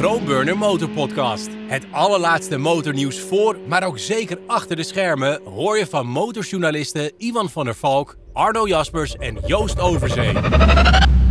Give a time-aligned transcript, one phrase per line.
[0.00, 1.48] Chromeburner Motorpodcast.
[1.66, 5.40] Het allerlaatste motornieuws voor, maar ook zeker achter de schermen...
[5.44, 10.32] hoor je van motorjournalisten Ivan van der Valk, Arno Jaspers en Joost Overzee.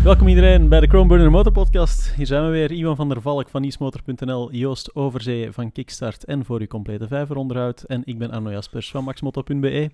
[0.03, 2.13] Welkom iedereen bij de Chromeburner Motorpodcast.
[2.15, 6.45] Hier zijn we weer, Ivan van der Valk van nieuwsmotor.nl, Joost Overzee van Kickstart en
[6.45, 7.83] voor uw complete vijveronderhoud.
[7.83, 9.89] En ik ben Arno Jaspers van maxmoto.be.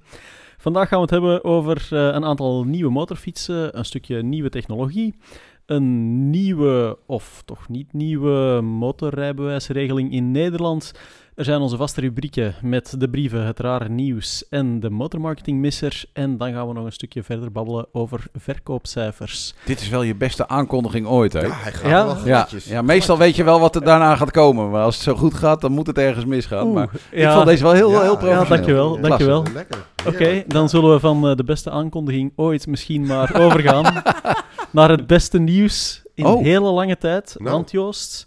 [0.57, 5.16] Vandaag gaan we het hebben over uh, een aantal nieuwe motorfietsen, een stukje nieuwe technologie,
[5.65, 10.93] een nieuwe, of toch niet nieuwe, motorrijbewijsregeling in Nederland.
[11.35, 16.03] Er zijn onze vaste rubrieken met de brieven, het rare nieuws en de motormarketingmisser.
[16.13, 19.53] En dan gaan we nog een stukje verder babbelen over verkoopcijfers.
[19.66, 21.41] Dit is wel je beste aankondiging ooit, hè?
[21.41, 22.05] Ja, hij gaat Ja?
[22.05, 24.70] wel Ja, ja, meestal weet je wel wat er daarna gaat komen.
[24.70, 26.66] Maar als het zo goed gaat, dan moet het ergens misgaan.
[26.66, 27.27] Oeh, maar ja.
[27.30, 29.44] ik vond deze wel heel, Ja, heel ja, dankjewel, dankjewel.
[29.53, 29.86] Lekker.
[30.08, 34.03] Oké, dan zullen we van eh, de beste aankondiging ooit misschien maar overgaan
[34.72, 36.44] naar het beste nieuws in Oh.
[36.44, 37.36] hele lange tijd.
[37.38, 37.52] Nou.
[37.52, 38.25] Want Joost,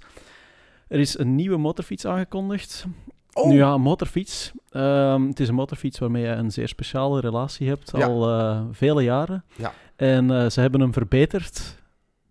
[0.88, 2.86] er is een nieuwe motorfiets aangekondigd.
[3.32, 3.48] Oh.
[3.48, 4.52] Nu ja, een motorfiets.
[4.70, 8.06] Ehm, het is een motorfiets waarmee je een zeer speciale relatie hebt, Ja.
[8.06, 9.44] al eh, vele jaren.
[9.56, 9.72] Ja.
[9.96, 11.76] En eh, ze hebben hem verbeterd.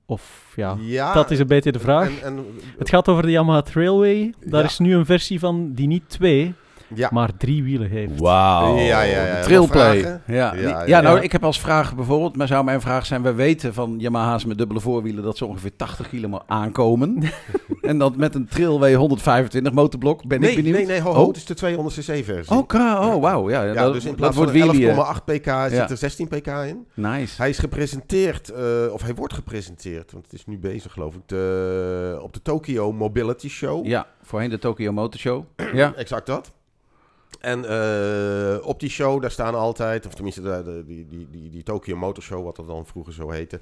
[0.05, 2.19] Of ja, Ja, dat is een beetje de vraag.
[2.19, 2.45] En, en,
[2.77, 4.33] Het gaat over de Yamaha Trailway.
[4.45, 4.66] Daar Ja.
[4.67, 6.53] is nu een versie van die niet twee,
[6.95, 7.09] ja.
[7.11, 8.19] maar drie wielen heeft.
[8.19, 8.77] Wauw.
[8.77, 9.41] Ja, ja, ja.
[9.41, 9.97] Trailplay.
[9.99, 11.21] Ja, Ja, ja, nou, ja.
[11.21, 14.57] ik heb als vraag bijvoorbeeld, maar zou mijn vraag zijn, we weten van Yamaha's met
[14.57, 17.23] dubbele voorwielen dat ze ongeveer 80 kilo aankomen.
[17.81, 20.75] en dat met een Trailway 125 motorblok, ben ik benieuwd.
[20.75, 21.27] nee, nee, ho, ho, Oh.
[21.27, 22.58] het is de 200 cc versie.
[22.58, 23.49] Oké, oh, wauw.
[23.49, 24.88] Ja, Ja, dat, dus in dat plaats wordt van wheelie.
[24.95, 25.69] 11,8 pk Ja.
[25.69, 26.88] zit er 16 pk in.
[26.93, 27.35] Nice.
[27.38, 31.21] Hij is gepresenteerd, eh, of hij wordt gepresenteerd, want het is nu bezig geloof ik,
[31.25, 33.85] de, op de Tokyo Mobility Show.
[33.85, 35.43] Ja, voorheen de Tokyo Motor Show.
[35.73, 35.93] Ja.
[35.95, 36.52] Exact dat.
[37.39, 41.95] En eh, op die show, daar staan altijd, of tenminste die, die, die, die Tokyo
[41.95, 43.59] Motor Show, wat dat dan vroeger zo heette.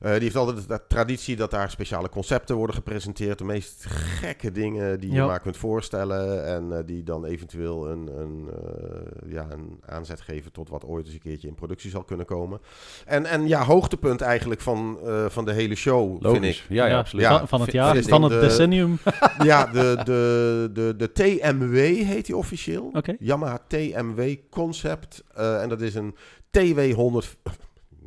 [0.00, 3.38] Eh, die heeft altijd de traditie dat daar speciale concepten worden gepresenteerd.
[3.38, 5.26] De meest gekke dingen die je Ja.
[5.26, 6.46] maar kunt voorstellen.
[6.46, 11.04] En eh, die dan eventueel een, een, eh, ja, een aanzet geven tot wat ooit
[11.04, 12.60] eens een keertje in productie zal kunnen komen.
[13.06, 16.58] En, en ja, hoogtepunt eigenlijk van, eh, van de hele show, vind Logisch.
[16.62, 16.64] ik.
[16.68, 17.24] Ja, ja, absoluut.
[17.24, 18.98] Ja, van, van het vind- jaar, vind van het de- decennium.
[19.42, 22.90] Ja, de, de, de, de TMW heet die officieel.
[22.92, 23.16] Oké.
[23.18, 24.20] Yamaha TMW
[24.50, 25.24] Concept.
[25.34, 26.14] Eh, en dat is een
[26.50, 27.36] TW 100.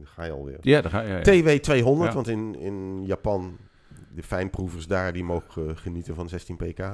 [0.06, 0.58] Ga je alweer.
[0.62, 1.14] Ja, daar ga je.
[1.14, 2.16] Ja, TW 200, Ja.
[2.16, 3.58] want in, in Japan,
[4.16, 6.80] de fijnproevers daar, die mogen genieten van 16 pk.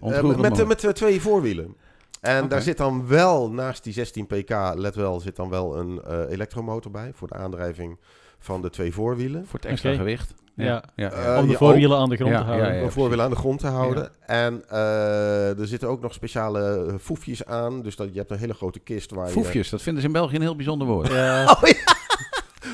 [0.00, 1.76] Ontroerend met, met eh, twee voorwielen.
[2.20, 6.02] En daar zit dan wel, naast die 16 pk, let wel, zit dan wel een
[6.02, 7.10] eh, elektromotor bij.
[7.14, 7.98] Voor de aandrijving
[8.38, 9.46] van de twee voorwielen.
[9.46, 10.34] Voor het extra gewicht.
[10.54, 10.82] Ja.
[10.96, 11.38] ja, Eh, ja.
[11.38, 12.66] om de je voorwielen aan de grond Ja, te houden.
[12.68, 12.82] ja, ja.
[12.82, 14.02] om voorwielen aan de grond te houden.
[14.02, 14.26] Ja.
[14.26, 17.82] En eh, er zitten ook nog speciale eh, foefjes aan.
[17.82, 20.34] Dus dat, je hebt een hele grote kist waar Foefjes, dat vinden ze in België
[20.36, 21.08] een heel bijzonder woord.
[21.08, 21.58] Ja,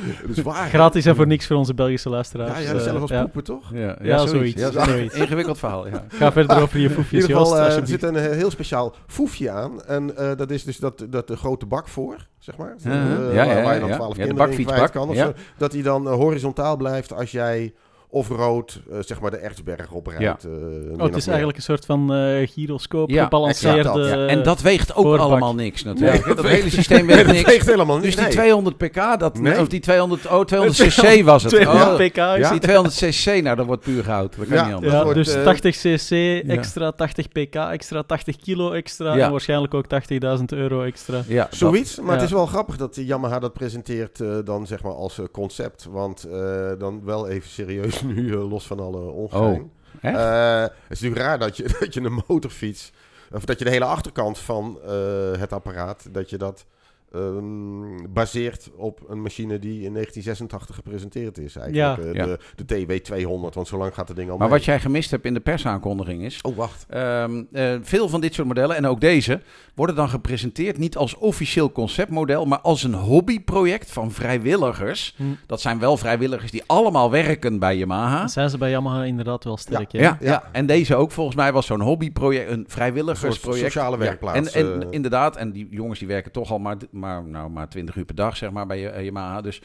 [0.36, 0.68] is waar.
[0.68, 2.50] gratis en voor niks voor onze Belgische luisteraars.
[2.52, 3.20] Ja, ja, Eh, zelfs ja.
[3.22, 3.70] poepen, toch?
[3.74, 4.60] Ja, Ja, zoiets.
[4.60, 5.14] Ja, Zoiets.
[5.14, 6.04] een ingewikkeld verhaal, ja.
[6.08, 8.00] Ga verder over je In foefjes, ieder geval, Joost, eh, er alsjeblieft.
[8.00, 9.82] zit een heel speciaal foefje aan.
[9.84, 12.74] En eh, dat is dus dat, dat de grote bak voor, zeg maar.
[12.82, 13.94] Eh, Ja, waar, ja, waar je dan ja.
[13.94, 15.08] 12 Ja, de kinderen in bakfietsbak, kwijt kan.
[15.08, 15.24] Of ja.
[15.24, 15.32] zo.
[15.56, 17.74] Dat hij dan eh, horizontaal blijft als jij
[18.10, 20.44] off-road, eh, zeg maar, de Ertsberg oprijdt.
[20.44, 21.26] eh, min Oh, het of is meer.
[21.28, 23.78] eigenlijk een soort van eh gyroscoop, Ja, gebalanceerde...
[23.78, 25.20] exact dat, Ja, en dat weegt ook voorbak.
[25.26, 26.26] allemaal niks natuurlijk.
[26.26, 27.42] Nee, dat hele systeem weegt niks.
[27.44, 28.04] weegt helemaal niet.
[28.04, 28.32] Dus die nee.
[28.32, 29.60] 200 pk, dat, Nee.
[29.60, 31.52] of die 200, oh 200 cc was het.
[31.52, 32.50] 200 Oh, pk is Ja.
[32.50, 34.36] Die 200 cc, nou dat wordt puur goud.
[34.36, 34.64] Dat kan Ja.
[34.66, 34.92] niet anders.
[34.92, 36.10] Ja, wordt, dus eh, 80 cc
[36.48, 39.24] extra, 80 pk extra, 80 kilo extra Ja.
[39.24, 41.22] en waarschijnlijk ook 80.000 euro extra.
[41.26, 42.26] Ja, dat- Zoiets, maar het ja.
[42.26, 45.86] is wel grappig dat Yamaha dat presenteert eh, dan zeg maar als eh, concept.
[45.90, 46.38] Want eh,
[46.78, 49.42] dan wel even serieus nu, eh, los van alle ongein.
[49.42, 49.70] Oh?
[50.00, 52.92] Eh, het is natuurlijk raar dat je, dat je een motorfiets,
[53.32, 54.92] of dat je de hele achterkant van eh,
[55.38, 56.66] het apparaat, dat je dat
[57.12, 61.56] ehm, baseert op een machine die in 1986 gepresenteerd is.
[61.56, 61.96] Eigenlijk.
[61.96, 62.04] Ja.
[62.04, 62.26] Eh, Ja.
[62.26, 64.56] De, de TW200, want zo lang gaat het ding al maar mee.
[64.56, 66.40] wat jij gemist hebt in de persaankondiging is...
[66.42, 66.86] Oh, wacht.
[66.88, 69.40] Ehm, eh, veel van dit soort modellen, en ook deze,
[69.74, 75.14] worden dan gepresenteerd niet als officieel conceptmodel, maar als een hobbyproject van vrijwilligers.
[75.16, 75.22] Hm.
[75.46, 78.26] Dat zijn wel vrijwilligers die allemaal werken bij Yamaha.
[78.28, 79.92] Zijn ze bij Yamaha inderdaad wel sterk.
[79.92, 79.98] hè?
[79.98, 80.26] Ja, ja.
[80.30, 80.48] Ja.
[80.52, 83.42] en deze ook volgens mij was zo'n hobbyproject, een Een vrijwilligersproject.
[83.44, 84.88] soort sociale Ja, werkplaats, En, en eh.
[84.90, 88.14] inderdaad, en die jongens die werken toch al maar, maar, nou, maar 20 uur per
[88.14, 89.40] dag, zeg maar, bij eh, Yamaha.
[89.40, 89.62] Dus,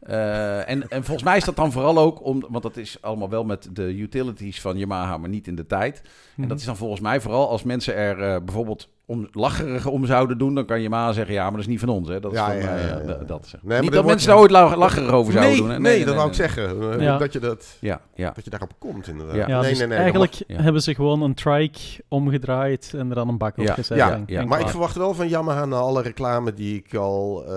[0.00, 3.28] eh, en, en volgens mij is dat dan vooral ook, om, want dat is allemaal
[3.30, 6.00] wel met de utilities van Yamaha, maar niet in de tijd.
[6.04, 6.48] En Mhm.
[6.48, 10.38] dat is dan volgens mij vooral als mensen er eh, bijvoorbeeld om, lacherig om zouden
[10.38, 12.08] doen, dan kan Yamaha zeggen, ja, maar dat is niet van ons.
[12.08, 12.20] Hè.
[12.20, 13.14] Dat is Ja, dan, ja, eh, ja, ja.
[13.24, 13.60] d- dat, zeg.
[13.62, 15.70] Nee, maar niet dat mensen daar ooit la- lacherig over zouden nee, doen.
[15.70, 15.78] Hè.
[15.80, 16.92] nee, dat wou ik zeggen.
[16.92, 17.18] Eh, Ja.
[17.18, 18.30] Dat, je dat, Ja, ja.
[18.34, 19.34] dat je daarop komt, inderdaad.
[19.36, 19.46] Ja.
[19.48, 19.98] Ja, nee, dus nee, nee.
[19.98, 20.62] eigenlijk mag- ja.
[20.62, 23.96] hebben ze gewoon een trike omgedraaid en er dan een bak op Ja, gezet.
[23.98, 24.40] Ja, en- ja.
[24.40, 27.52] en Maar ik verwacht wel van Yamaha na alle reclame die ik al eh,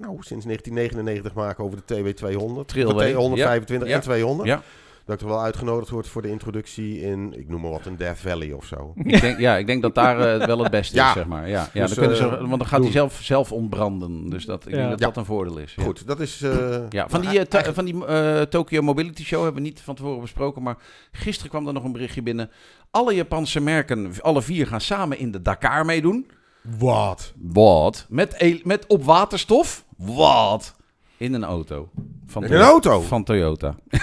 [0.00, 2.66] nou, sinds 1999 maken over de TW200.
[2.66, 3.94] Trailway, De 125 ja.
[3.94, 4.48] en 200.
[4.48, 4.62] Ja.
[5.04, 7.96] Dat ik er wel uitgenodigd word voor de introductie in, ik noem maar wat, een
[7.96, 8.92] Death Valley of zo.
[9.04, 11.06] Ik denk, ja, ik denk dat daar eh, wel het beste Ja.
[11.06, 11.48] is, zeg maar.
[11.48, 14.28] Ja, ja Dus, dan kunnen ze, eh, want dan gaat hij zelf, zelf ontbranden.
[14.30, 14.76] Dus dat, ik Ja.
[14.76, 15.06] denk dat Ja.
[15.06, 15.74] dat een voordeel is.
[15.74, 15.82] Ja.
[15.82, 16.42] Goed, dat is...
[16.42, 19.94] eh, Ja, van die, to- van die eh, Tokyo Mobility Show hebben we niet van
[19.94, 20.62] tevoren besproken.
[20.62, 20.76] Maar
[21.12, 22.50] gisteren kwam er nog een berichtje binnen.
[22.90, 26.30] Alle Japanse merken, alle vier, gaan samen in de Dakar meedoen.
[26.78, 27.32] Wat?
[27.36, 28.06] Wat?
[28.08, 29.84] Met, met op waterstof?
[29.96, 30.76] Wat?
[31.22, 31.88] In een auto.
[32.26, 33.00] Van In een auto?
[33.00, 33.74] Van Toyota.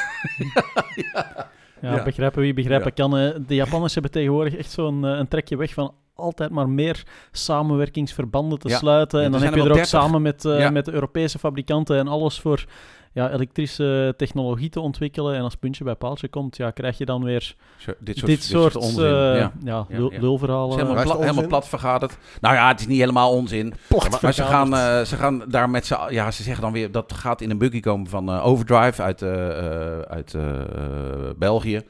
[1.82, 2.04] Ja, Ja.
[2.04, 3.08] begrijpen wie begrijpen Ja.
[3.08, 3.12] kan.
[3.48, 8.60] De Japanners hebben tegenwoordig echt zo'n eh, een trekje weg van altijd maar meer samenwerkingsverbanden
[8.60, 8.78] te Ja.
[8.78, 9.20] sluiten.
[9.20, 10.00] Ja, en dan heb je er ook wel 30.
[10.02, 10.70] samen met, eh, Ja.
[10.70, 12.66] met de Europese fabrikanten en alles voor
[13.12, 15.36] ja, elektrische technologie te ontwikkelen.
[15.36, 18.44] En als puntje bij paaltje komt, ja, krijg je dan weer Zo, dit soort, dit
[18.44, 19.04] soort, onzin.
[19.06, 19.34] eh, ja.
[19.36, 19.52] ja.
[19.64, 20.20] Ja, lul- ja.
[20.20, 20.78] lulverhalen.
[20.78, 22.18] Helemaal, pla- helemaal plat vergaderd.
[22.42, 23.74] Nou ja, het is niet helemaal onzin.
[23.88, 25.96] Plat Maar ze gaan, eh, ze gaan daar met z'n...
[26.10, 26.92] Ja, ze zeggen dan weer...
[26.92, 29.24] Dat gaat in een buggy komen van eh, Overdrive uit,
[30.10, 30.52] uit eh,
[31.38, 31.82] België.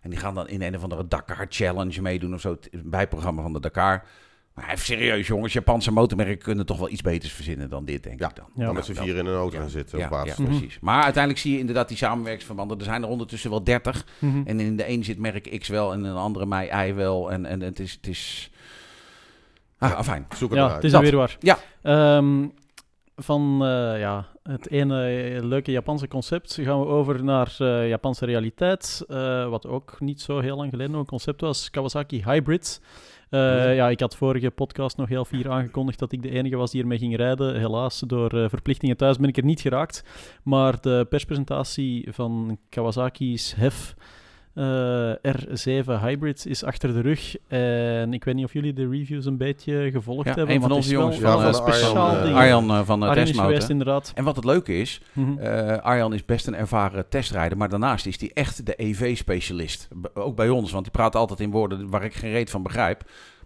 [0.00, 2.50] En die gaan dan in een of andere Dakar Challenge meedoen of zo.
[2.50, 4.04] Het bijprogramma van de Dakar.
[4.54, 5.52] Maar even serieus jongens.
[5.52, 8.28] Japanse motormerken kunnen toch wel iets beters verzinnen dan dit, denk Ja.
[8.28, 8.46] ik dan.
[8.56, 8.64] Ja.
[8.64, 9.60] Dan met z'n vier in een auto ja.
[9.60, 10.46] gaan zitten Ja, op ja, waterstof.
[10.46, 10.78] precies.
[10.80, 12.78] Maar uiteindelijk zie je inderdaad die samenwerkingsverbanden.
[12.78, 14.06] Er zijn er ondertussen wel 30.
[14.18, 14.42] Mhm.
[14.44, 17.30] En in de een zit merk X wel en in de andere mij Y wel.
[17.32, 17.92] En, en het is...
[17.92, 18.50] Het is...
[19.78, 20.04] Ah, Ja.
[20.04, 20.26] fijn.
[20.36, 20.84] Zoek het Ja, maar het uit.
[20.84, 21.36] is er weer waar.
[21.40, 21.58] Ja.
[21.82, 22.46] Ehm,
[23.16, 24.94] van eh, ja, het ene
[25.42, 29.04] leuke Japanse concept gaan we over naar eh, Japanse realiteit.
[29.08, 31.70] eh, wat ook niet zo heel lang geleden nog een concept was.
[31.70, 32.80] Kawasaki Hybrid.
[33.32, 33.88] Eh, Ja.
[33.88, 36.98] ik had vorige podcast nog heel fier aangekondigd dat ik de enige was die ermee
[36.98, 37.58] ging rijden.
[37.58, 40.04] Helaas, door eh, verplichtingen thuis ben ik er niet geraakt.
[40.42, 43.94] Maar de perspresentatie van Kawasaki's HEF
[44.54, 47.36] eh, R7 Hybrid is achter de rug.
[47.48, 50.54] En ik weet niet of jullie de reviews een beetje gevolgd Ja, hebben.
[50.54, 52.36] een van onze jongens van, een eh, speciaal Arjan, ding.
[52.36, 54.12] Arjan eh, van uh, Arjen is geweest, inderdaad.
[54.14, 55.38] En wat het leuke is, Mhm.
[55.38, 59.88] eh, Arjan is best een ervaren testrijder, maar daarnaast is hij echt de EV-specialist.
[60.14, 63.02] Ook bij ons, want die praat altijd in woorden waar ik geen reet van begrijp.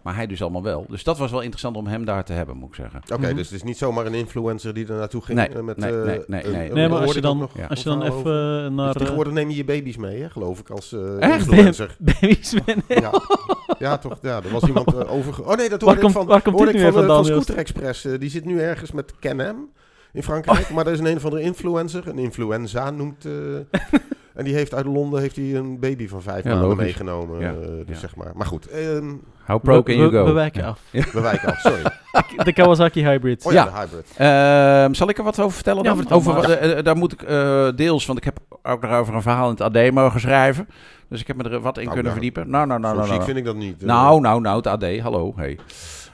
[0.07, 0.85] Maar hij dus allemaal wel.
[0.89, 3.01] Dus dat was wel interessant om hem daar te hebben, moet ik zeggen.
[3.13, 3.35] Oké, Mhm.
[3.35, 5.77] dus het is niet zomaar een influencer die er naartoe ging Nee, eh, met...
[5.77, 6.69] nee, eh, nee, nee, een- nee.
[6.69, 7.65] een- Nee, maar als je dan, ook nog Ja.
[7.65, 8.31] als je dan even over.
[8.71, 8.85] naar...
[8.85, 11.39] Dus eh, tegenwoordig neem je je baby's mee, hè, geloof ik, als eh, Echt?
[11.39, 11.95] influencer.
[12.21, 13.11] baby's mee- ja.
[13.79, 14.17] ja, toch.
[14.21, 15.45] Ja, er was iemand eh, over...
[15.47, 17.15] Oh nee, dat hoorde ik van, waar komt hoorde dit ik nu van, eh, van
[17.15, 18.05] vandaan, Scooter Express.
[18.05, 19.69] Eh, die zit nu ergens met Can-Am
[20.17, 20.69] in Frankrijk.
[20.69, 23.25] Maar er is een een van de influencer, een influenza noemt...
[23.25, 23.31] eh,
[24.37, 26.83] en die heeft uit Londen heeft hij een baby van vijf Ja, maanden logisch.
[26.83, 27.39] meegenomen.
[27.39, 27.95] Ja, eh, dus ja.
[27.95, 28.31] zeg maar.
[28.35, 29.13] Maar goed, ehm,
[29.45, 30.25] How pro can you go?
[30.25, 30.67] we wijken Ja.
[30.67, 30.81] af.
[30.91, 31.81] we wijken af, sorry.
[32.43, 33.45] De Kawasaki Hybrid.
[33.45, 33.71] Oh ja, Ja.
[33.71, 34.13] de hybrid.
[34.17, 35.97] Ehm, zal ik er wat over vertellen Ja, dan?
[35.97, 39.21] vertel over, wat- eh, daar moet ik eh, deels, want ik heb ook daarover een
[39.21, 40.67] verhaal in het AD mogen schrijven.
[41.09, 42.49] Dus ik heb me er wat in Nou, kunnen nou, verdiepen.
[42.49, 43.07] Nou, nou, nou, nou.
[43.09, 43.23] nou.
[43.23, 43.81] vind ik dat niet.
[43.85, 45.33] Nou, nou, nou, het AD, hallo.
[45.35, 45.57] Hey.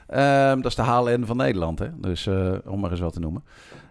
[0.07, 1.87] Ehm, dat is de HLN van Nederland, hè?
[1.95, 3.43] Dus eh, om maar eens wat te noemen.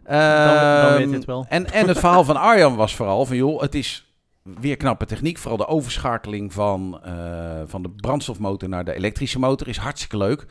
[0.05, 1.47] Dan, dan weet Ehm, je het wel.
[1.49, 4.13] En, en het verhaal van Arjan was vooral van, joh, het is
[4.43, 5.39] weer knappe techniek.
[5.39, 10.47] Vooral de overschakeling van, eh, van de brandstofmotor naar de elektrische motor is hartstikke leuk.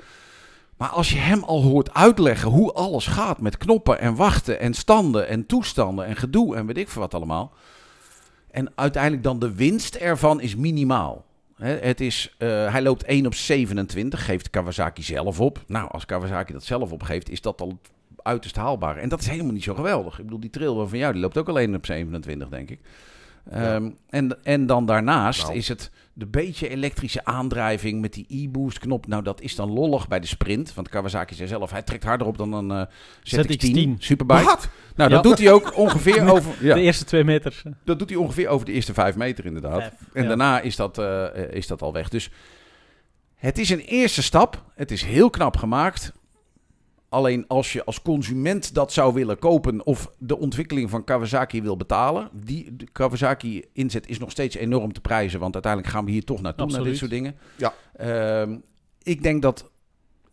[0.78, 4.74] Maar als je hem al hoort uitleggen hoe alles gaat met knoppen en wachten en
[4.74, 7.54] standen en toestanden en gedoe en weet ik veel wat allemaal.
[8.52, 11.26] En uiteindelijk dan de winst ervan is minimaal.
[11.62, 15.64] Het is, eh, hij loopt 1 op 27, geeft Kawasaki zelf op.
[15.68, 17.80] Nou, als Kawasaki dat zelf opgeeft, is dat al
[18.24, 18.98] uiterst haalbaar.
[18.98, 20.18] En dat is helemaal niet zo geweldig.
[20.20, 22.80] Ik bedoel, die trail van jou, die loopt ook alleen op 27, denk ik.
[23.52, 25.56] Ehm, en, en dan daarnaast Nou.
[25.56, 29.08] is het de beetje elektrische aandrijving met die e-boost knop.
[29.08, 30.74] Nou, dat is dan lollig bij de sprint.
[30.74, 32.94] Want Kawasaki zei zelf, hij trekt harder op dan een eh,
[33.24, 33.90] ZX-10, ZX-10.
[33.98, 34.44] Superbike.
[34.44, 34.70] Wat?
[34.96, 35.16] Nou, Ja.
[35.16, 36.66] dat doet hij ook ongeveer over...
[36.66, 36.74] Ja.
[36.74, 37.62] De eerste twee meter.
[37.84, 39.80] Dat doet hij ongeveer over de eerste vijf meter, inderdaad.
[39.80, 40.28] Vijf, en ja.
[40.28, 42.10] daarna is dat, eh, eh, is dat al weg.
[42.10, 42.30] Dus
[43.36, 44.64] het is een eerste stap.
[44.76, 46.12] Het is heel knap gemaakt.
[47.12, 51.78] Alleen als je als consument dat zou willen kopen of de ontwikkeling van Kawasaki wil
[51.78, 56.12] betalen, die de Kawasaki inzet is nog steeds enorm te prijzen, want uiteindelijk gaan we
[56.12, 57.36] hier toch naartoe naar dit soort dingen.
[57.58, 57.74] Ja.
[57.96, 58.58] Ehm,
[59.04, 59.72] ik denk dat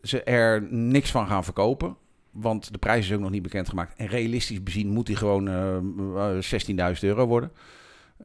[0.03, 1.97] ze er niks van gaan verkopen.
[2.31, 3.97] Want de prijs is ook nog niet bekendgemaakt.
[3.97, 7.53] En realistisch bezien moet die gewoon eh, 16.000 euro worden.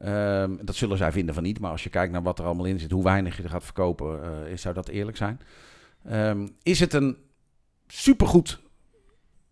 [0.00, 1.60] Ehm, dat zullen zij vinden van niet.
[1.60, 3.64] Maar als je kijkt naar wat er allemaal in zit, hoe weinig je er gaat
[3.64, 5.40] verkopen, eh, zou dat eerlijk zijn.
[6.04, 7.16] Ehm, is het een
[7.94, 8.58] supergoed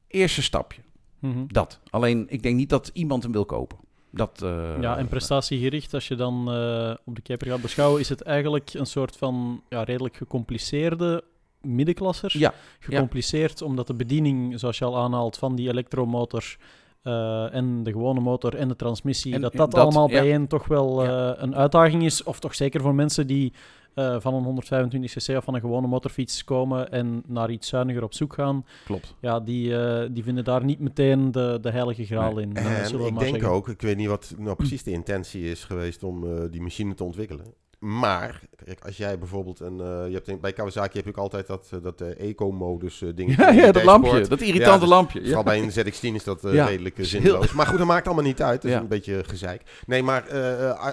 [0.08, 0.80] eerste stapje?
[1.18, 1.44] Mhm.
[1.46, 1.80] Dat.
[1.90, 3.78] Alleen, ik denk niet dat iemand hem wil kopen.
[4.10, 8.08] Dat, eh, Ja, en prestatiegericht, als je dan eh, op de Keper gaat beschouwen, is
[8.08, 11.24] het eigenlijk een soort van ja, redelijk gecompliceerde
[11.60, 12.38] middenklasser.
[12.38, 16.56] Ja, Gecompliceerd omdat de bediening, zoals je al aanhaalt, van die elektromotor
[17.02, 20.20] eh, en de gewone motor en de transmissie, En- dat dat, dat, allemaal ja.
[20.20, 21.04] bijeen toch wel
[21.38, 22.22] een uitdaging is.
[22.22, 23.52] Of toch zeker voor mensen die
[23.94, 28.14] eh, van een 125cc of van een gewone motorfiets komen en naar iets zuiniger op
[28.14, 29.14] zoek gaan, Klopt.
[29.20, 32.44] ja, die, eh, die vinden daar niet meteen de, de heilige graal Nee.
[32.44, 32.56] in.
[32.56, 33.50] En zullen we ik denk zeggen.
[33.50, 36.94] ook, ik weet niet wat nou precies de intentie is geweest om eh, die machine
[36.94, 37.46] te ontwikkelen.
[37.78, 39.80] Maar, kijk, als jij bijvoorbeeld een...
[39.80, 43.36] eh, je hebt bij Kawasaki heb je ook altijd dat, dat eh, eco-modus eh, ding.
[43.36, 44.26] Ja, ja, dat lampje.
[44.28, 45.18] Dat irritante dus lampje.
[45.20, 45.24] Ja.
[45.26, 47.52] Vooral bij een ZX-10 is dat Ja, redelijk zinloos.
[47.52, 48.62] Maar goed, dat maakt allemaal niet uit.
[48.62, 48.82] Dat is Ja.
[48.82, 49.62] een beetje gezeik.
[49.86, 50.32] Nee, maar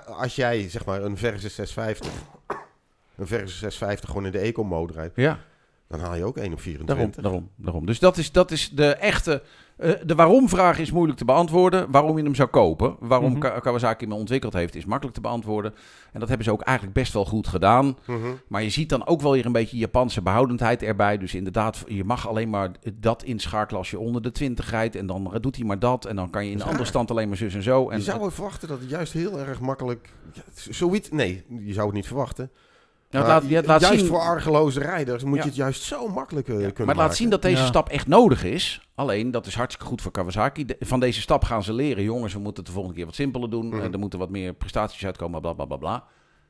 [0.05, 2.11] als jij zeg maar een Versus 650...
[3.19, 5.15] Een Versus 650 gewoon in de eco-mode rijdt...
[5.15, 5.39] ja.
[5.87, 7.23] dan haal je ook 1 op Daarom, 24.
[7.23, 7.85] daarom, daarom.
[7.85, 9.41] Dus dat is, dat is de echte...
[9.77, 11.91] eh, de waarom-vraag is moeilijk te beantwoorden.
[11.91, 13.39] Waarom je hem zou kopen, waarom Mhm.
[13.39, 15.73] Ka- Kawasaki hem ontwikkeld heeft, is makkelijk te beantwoorden.
[16.13, 17.97] En dat hebben ze ook eigenlijk best wel goed gedaan.
[18.05, 18.17] Mhm.
[18.47, 21.17] Maar je ziet dan ook wel weer een beetje Japanse behoudendheid erbij.
[21.17, 24.95] Dus inderdaad, je mag alleen maar dat inschakelen als je onder de 20 rijdt.
[24.95, 26.05] En dan doet hij maar dat.
[26.05, 27.89] En dan kan je in is andere stand alleen maar zus en zo.
[27.89, 30.09] En je zou wel verwachten dat het juist heel erg makkelijk...
[30.69, 31.09] Zoiets...
[31.11, 32.51] Nee, je zou het niet verwachten.
[33.11, 35.41] Ja, het Maar laat, ja, het laat juist zien, voor argeloze rijders moet Ja.
[35.41, 37.01] je het juist zo makkelijk eh, Ja, kunnen maar het maken.
[37.09, 37.67] laat zien dat deze Ja.
[37.67, 38.87] stap echt nodig is.
[38.95, 40.65] Alleen, dat is hartstikke goed voor Kawasaki.
[40.65, 42.03] De- van deze stap gaan ze leren.
[42.03, 43.67] Jongens, we moeten het de volgende keer wat simpeler doen.
[43.67, 43.79] Mhm.
[43.79, 46.03] Eh, er moeten wat meer prestaties uitkomen, bla bla bla bla.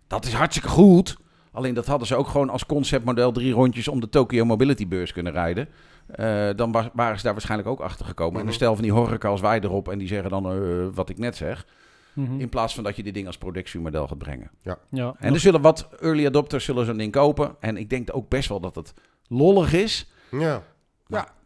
[0.08, 1.18] Dat is hartstikke goed.
[1.52, 5.14] Alleen dat hadden ze ook gewoon als conceptmodel drie rondjes om de Tokyo Mobility Beurs
[5.14, 5.68] kunnen rijden.
[6.08, 8.32] Eh, dan wa- waren ze daar waarschijnlijk ook achter gekomen.
[8.34, 8.46] En Mhm.
[8.48, 10.60] dan stel van die horeca als wij erop en die zeggen dan eh,
[10.94, 11.66] wat ik net zeg.
[12.24, 12.40] Mhm.
[12.40, 14.52] In plaats van dat je dit ding als productiemodel gaat brengen.
[14.90, 17.56] Ja, En er zullen wat early adopters zullen zo'n ding kopen.
[17.60, 18.94] En ik denk ook best wel dat het
[19.28, 20.12] lollig is.
[20.32, 20.64] Ja.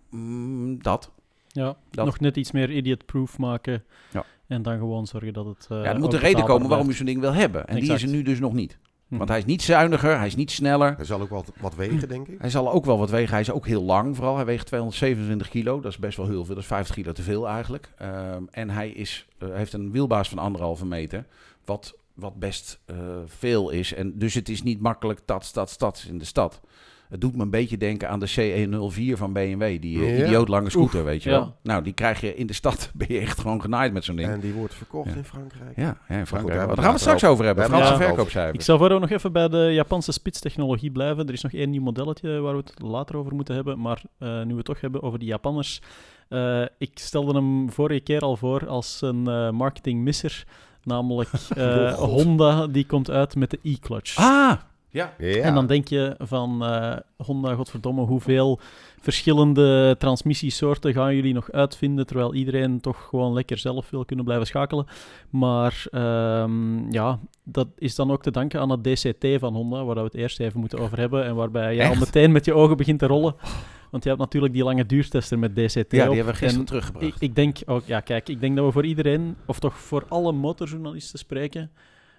[0.10, 1.12] Mm, dat.
[1.48, 1.76] ja.
[1.92, 3.84] dat- nog net iets meer idiot-proof maken.
[4.12, 4.26] Ja.
[4.48, 5.68] En dan gewoon zorgen dat het.
[5.70, 7.68] eh, Ja, er moet een reden komen waarom je zo'n ding wil hebben.
[7.68, 8.78] En die is er nu dus nog niet.
[9.14, 9.18] Hm.
[9.18, 10.96] Want hij is niet zuiniger, hij is niet sneller.
[10.96, 12.40] Hij zal ook wel wat wegen, denk ik.
[12.40, 13.32] Hij zal ook wel wat wegen.
[13.32, 14.36] Hij is ook heel lang vooral.
[14.36, 15.80] Hij weegt 227 kilo.
[15.80, 16.54] Dat is best wel heel veel.
[16.54, 17.90] Dat is 50 kilo te veel eigenlijk.
[17.98, 21.26] Ehm, en hij is, eh, heeft een wielbaas van anderhalve meter.
[21.66, 23.94] Wat, wat best eh, veel is.
[23.94, 26.62] En dus het is niet makkelijk tats, tats, tats in de stad.
[27.14, 29.82] Het doet me een beetje denken aan de C104 van BMW.
[29.82, 30.26] Die eh, Ja.
[30.26, 31.36] idioot lange scooter, weet je ja.
[31.40, 31.56] wel.
[31.64, 32.92] Nou, die krijg je in de stad.
[32.96, 34.30] Ben je echt gewoon genaaid met zo'n ding.
[34.30, 35.16] En die wordt verkocht Ja.
[35.16, 35.76] in Frankrijk.
[35.76, 36.58] Ja, ja in daar Frankrijk.
[36.60, 37.66] Daar gaan we het straks over hebben.
[37.66, 38.58] Franse verkoopcijfers.
[38.58, 41.28] Ik zal voor ook nog even bij de Japanse spitstechnologie blijven.
[41.28, 43.80] Er is nog één nieuw modelletje waar we het later over moeten hebben.
[43.80, 45.82] Maar eh, nu we het toch hebben over die Japanners.
[46.30, 50.44] eh, ik stelde hem vorige keer al voor als een eh, marketingmisser.
[50.84, 51.96] Namelijk eh, Oh.
[51.98, 54.18] Honda, die komt uit met de e-clutch.
[54.18, 54.54] Ah,
[54.94, 55.14] ja.
[55.18, 55.42] Ja.
[55.42, 58.60] En dan denk je van eh, Honda, godverdomme, hoeveel
[59.02, 64.48] verschillende transmissiesoorten gaan jullie nog uitvinden, terwijl iedereen toch gewoon lekker zelf wil kunnen blijven
[64.48, 64.86] schakelen.
[65.30, 69.96] Maar ehm, ja, dat is dan ook te danken aan het DCT van Honda, waar
[69.96, 72.78] we het eerst even moeten over hebben en waarbij je al meteen met je ogen
[72.78, 73.36] begint te rollen.
[73.92, 75.90] Want je hebt natuurlijk die lange duurtester met DCT Ja, op.
[75.90, 77.06] die hebben we gisteren En teruggebracht.
[77.06, 80.06] ik, ik denk ook, ja, kijk, ik denk dat we voor iedereen, of toch voor
[80.08, 81.72] alle motorjournalisten spreken,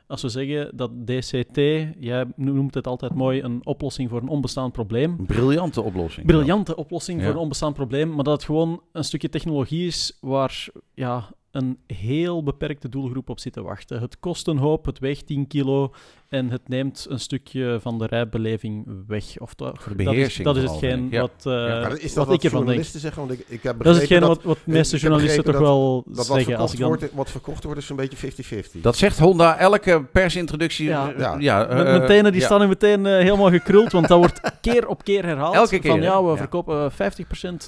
[0.07, 1.57] als we zeggen dat DCT,
[1.99, 5.17] jij noemt het altijd mooi, een oplossing voor een onbestaand probleem.
[5.19, 6.27] Een briljante oplossing.
[6.27, 10.69] Briljante oplossing voor een onbestaand probleem, maar dat het gewoon een stukje technologie is waar
[10.95, 14.01] ja, een heel beperkte doelgroep op zit te wachten.
[14.01, 15.93] Het kost een hoop, het weegt 10 kilo
[16.29, 19.39] en het neemt een stukje van de rijbeleving weg.
[19.39, 21.09] Of dat is, beheersing dat is hetgeen.
[21.11, 21.21] Ja.
[21.21, 22.51] wat, eh, is dat wat ik ervan denk.
[22.53, 23.27] journalisten zeggen?
[23.27, 26.17] Want ik, ik heb Dat is hetgeen wat, wat de meeste journalisten toch wel dat
[26.17, 26.57] wat zeggen.
[26.57, 26.89] Als verkocht, ik dan...
[26.89, 28.81] wordt, wat verkocht wordt is een beetje 50-50.
[28.81, 30.87] Dat zegt Honda elke persintroductie.
[30.87, 31.13] Ja.
[31.13, 32.47] eh, Met eh, mijn tenen die ja.
[32.47, 35.55] staan nu meteen eh, helemaal gekruld, want dat wordt keer op keer herhaald.
[35.55, 36.37] Elke keer, Van ja, we Ja.
[36.37, 36.95] verkopen 50%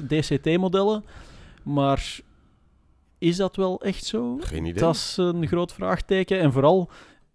[0.09, 1.05] DCT-modellen.
[1.63, 2.21] Maar
[3.19, 4.37] is dat wel echt zo?
[4.41, 4.83] Geen idee.
[4.83, 6.41] Dat is een groot vraagteken.
[6.41, 6.91] En vooral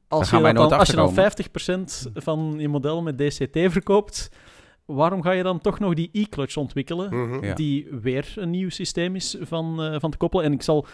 [0.07, 2.09] als, je, dan, als je dan achterkomen.
[2.09, 4.31] 50% van je model met DCT verkoopt,
[4.85, 7.15] waarom ga je dan toch nog die e-clutch ontwikkelen?
[7.15, 7.45] Mhm.
[7.45, 7.53] Ja.
[7.53, 10.45] Die weer een nieuw systeem is van, eh, van te koppelen.
[10.45, 10.85] En ik zal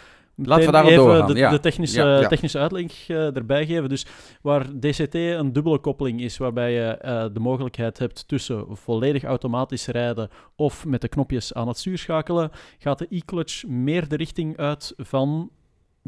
[0.43, 1.49] Laten we daarop even doorgaan, de, ja.
[1.49, 2.27] de technische, Ja, ja.
[2.27, 3.89] technische uitleg eh, erbij geven.
[3.89, 4.05] Dus
[4.41, 9.87] waar DCT een dubbele koppeling is, waarbij je eh, de mogelijkheid hebt tussen volledig automatisch
[9.87, 14.57] rijden of met de knopjes aan het stuur schakelen, gaat de e-clutch meer de richting
[14.57, 15.49] uit van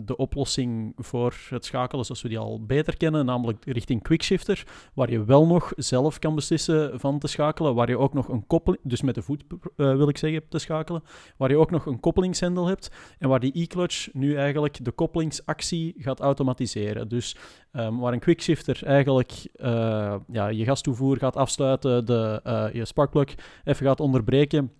[0.05, 4.63] de oplossing voor het schakelen zoals we die al beter kennen, namelijk richting quickshifter,
[4.93, 8.47] waar je wel nog zelf kan beslissen van te schakelen, waar je ook nog een
[8.47, 11.03] koppeling, dus met de voet eh, wil ik zeggen, te schakelen,
[11.37, 15.95] waar je ook nog een koppelingshendel hebt en waar die e-clutch nu eigenlijk de koppelingsactie
[15.97, 17.07] gaat automatiseren.
[17.07, 17.35] Dus
[17.71, 23.35] ehm, waar een quickshifter eigenlijk eh, ja, je gastoevoer gaat afsluiten, de, eh, je sparkplug
[23.63, 24.71] even gaat onderbreken,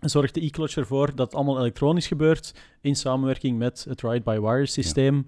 [0.00, 5.26] zorgt de e-clutch ervoor dat het allemaal elektronisch gebeurt in samenwerking met het ride-by-wire systeem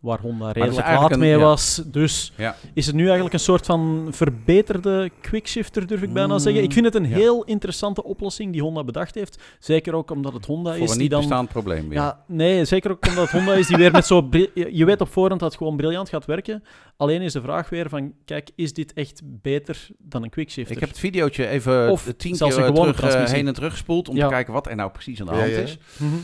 [0.00, 1.44] waar Honda redelijk eigenlijk laat een- mee ja.
[1.44, 1.82] was.
[1.86, 2.56] Dus Ja.
[2.74, 6.62] is het nu eigenlijk een soort van verbeterde quickshifter, durf ik bijna Mm, zeggen.
[6.62, 7.14] Ik vind het een ja.
[7.16, 9.38] heel interessante oplossing die Honda bedacht heeft.
[9.58, 11.20] Zeker ook omdat het Honda Voor is een die niet dan...
[11.20, 11.98] bestaand probleem weer.
[11.98, 14.28] Ja, nee, zeker ook omdat het Honda is die weer met zo...
[14.54, 16.62] Je weet op voorhand dat het gewoon briljant gaat werken.
[16.96, 20.74] Alleen is de vraag weer van, kijk, is dit echt beter dan een quickshifter?
[20.74, 24.08] Ik heb het videootje even Of tien keer eh, terug, eh, heen en terug gespoeld
[24.08, 24.26] om Ja.
[24.28, 25.56] te kijken wat er nou precies aan de hand ja.
[25.58, 25.78] is.
[25.96, 26.14] Mhm.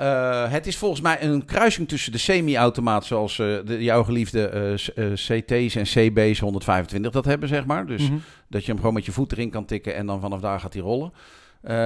[0.00, 4.72] Eh, het is volgens mij een kruising tussen de semi-automaat zoals eh, de, jouw geliefde
[4.76, 7.86] s- eh, CT's en CB's 125 dat hebben, zeg maar.
[7.86, 8.18] Dus Mhm.
[8.48, 10.72] dat je hem gewoon met je voet erin kan tikken en dan vanaf daar gaat
[10.72, 11.12] hij rollen.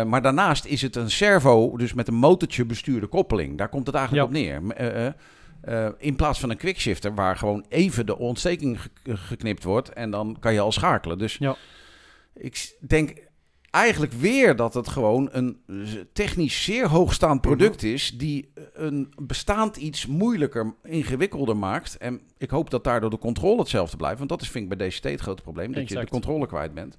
[0.09, 3.59] Maar daarnaast is het een servo, dus met een motortje bestuurde koppeling.
[3.59, 4.57] Daar komt het eigenlijk Ja.
[4.59, 5.95] op neer.
[5.99, 10.37] In plaats van een quickshifter, waar gewoon even de ontsteking ge- geknipt wordt en dan
[10.41, 11.19] kan je al schakelen.
[11.19, 11.57] Dus Ja.
[12.35, 13.13] ik denk
[13.75, 15.59] eigenlijk weer dat het gewoon een
[16.13, 21.97] technisch zeer hoogstaand product is, die een bestaand iets moeilijker, ingewikkelder maakt.
[21.97, 24.89] En ik hoop dat daardoor de controle hetzelfde blijft, want dat is vind ik bij
[24.89, 26.97] DCT het grote probleem, dat je de controle kwijt bent.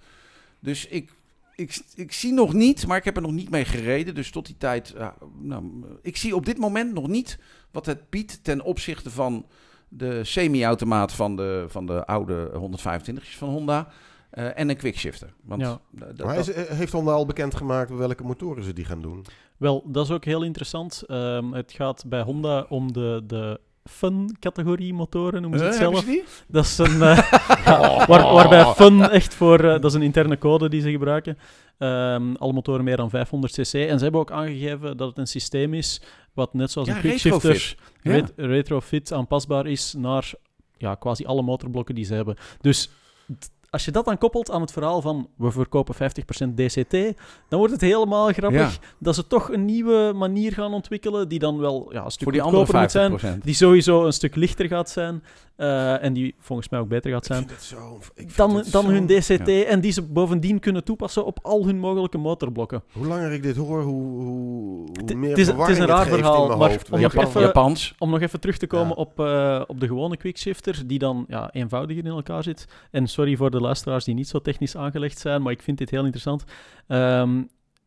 [0.60, 1.12] Dus ik,
[1.56, 4.16] ik, ik zie nog niet, maar ik heb er nog niet mee gereden.
[4.16, 5.64] Dus tot die tijd, ja, nou,
[6.02, 7.40] ik zie op dit moment nog niet
[7.72, 9.46] wat het biedt ten opzichte van
[9.88, 13.88] de semi-automaat van de, van de oude 125's van Honda.
[14.36, 15.34] Eh, en een quickshifter.
[15.44, 15.80] Want Ja.
[16.26, 19.26] Maar is, eh, heeft Honda al bekendgemaakt welke motoren ze die gaan doen?
[19.58, 21.04] Wel, dat is ook heel interessant.
[21.08, 26.02] Ehm, het gaat bij Honda om de, de fun-categorie motoren, noemen ze Eh, het hebben
[26.02, 26.16] zelf.
[26.16, 26.44] ze?
[26.48, 27.32] Dat is een, eh,
[27.66, 31.38] ja, waar, waarbij fun echt voor, eh, dat is een interne code die ze gebruiken.
[31.78, 33.74] Ehm, alle motoren meer dan 500 cc.
[33.74, 36.02] En ze hebben ook aangegeven dat het een systeem is
[36.34, 37.78] wat net zoals Ja, een quickshifter retrofit.
[38.02, 38.12] Ja.
[38.12, 40.34] ret- retrofit aanpasbaar is naar
[40.78, 42.36] ja, quasi alle motorblokken die ze hebben.
[42.62, 42.90] Dus
[43.76, 45.98] als je dat dan koppelt aan het verhaal van we verkopen 50%
[46.56, 46.92] DCT,
[47.50, 48.88] dan wordt het helemaal grappig Ja.
[49.00, 52.32] dat ze toch een nieuwe manier gaan ontwikkelen die dan wel ja, een stuk Voor
[52.32, 53.44] die andere goedkoper moet zijn, 50%.
[53.44, 55.24] die sowieso een stuk lichter gaat zijn
[55.56, 58.00] eh, en die volgens mij ook beter gaat zijn zo...
[58.36, 62.18] dan, dan zo- hun DCT en die ze bovendien kunnen toepassen op al hun mogelijke
[62.18, 62.84] motorblokken.
[62.94, 66.06] Hoe langer ik dit hoor, hoe, hoe, meer het is- het is verwarring een raar
[66.06, 66.92] verhaal, in mijn maar hoofd.
[66.92, 67.96] om nog even- Japans.
[68.00, 68.94] Om nog even terug te komen Ja.
[69.02, 72.68] op, eh, op de gewone quickshifter, die dan ja, eenvoudiger in elkaar zit.
[72.92, 75.90] En sorry voor de luisteraars die niet zo technisch aangelegd zijn, maar ik vind dit
[75.90, 76.44] heel interessant.
[76.88, 77.42] Ehm,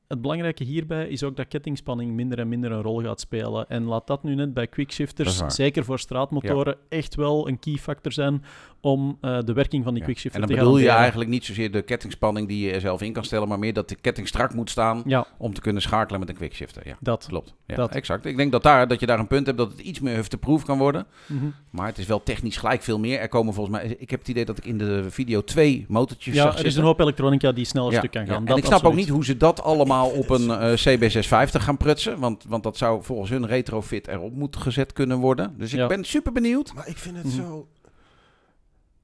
[0.08, 3.68] het belangrijke hierbij is ook dat kettingspanning minder en minder een rol gaat spelen.
[3.68, 8.12] En laat dat nu net bij quickshifters, zeker voor straatmotoren, echt wel een key factor
[8.12, 8.42] zijn
[8.80, 10.08] om eh, de werking van die Ja.
[10.08, 13.02] quickshifter En dan te bedoel je eigenlijk niet zozeer de kettingspanning die je er zelf
[13.02, 15.82] in kan stellen, maar meer dat de ketting strak moet staan Ja, om te kunnen
[15.82, 16.82] schakelen met een quickshifter.
[16.86, 17.26] Ja, dat.
[17.28, 17.54] klopt.
[17.66, 17.94] Ja, Dat.
[17.94, 18.24] exact.
[18.26, 20.64] Ik denk dat, daar, dat je daar een punt hebt dat het iets meer hufteproof
[20.64, 21.06] kan worden.
[21.26, 21.46] Mhm.
[21.70, 23.18] Maar het is wel technisch gelijk veel meer.
[23.20, 26.34] Er komen volgens mij, ik heb het idee dat ik in de video twee motortjes
[26.34, 26.80] Ja, zag er is zitten.
[26.80, 28.36] een hoop elektronica die sneller Ja, stuk kan gaan.
[28.36, 31.76] En Dat ik snap ook niet hoe ze dat allemaal op een eh, CB650 gaan
[31.76, 32.18] prutsen.
[32.18, 35.54] Want, want dat zou volgens hun retrofit erop moeten gezet kunnen worden.
[35.58, 35.86] Dus ik Ja.
[35.86, 36.72] ben super benieuwd.
[36.74, 37.36] Maar ik vind het Mhm.
[37.36, 37.66] zo...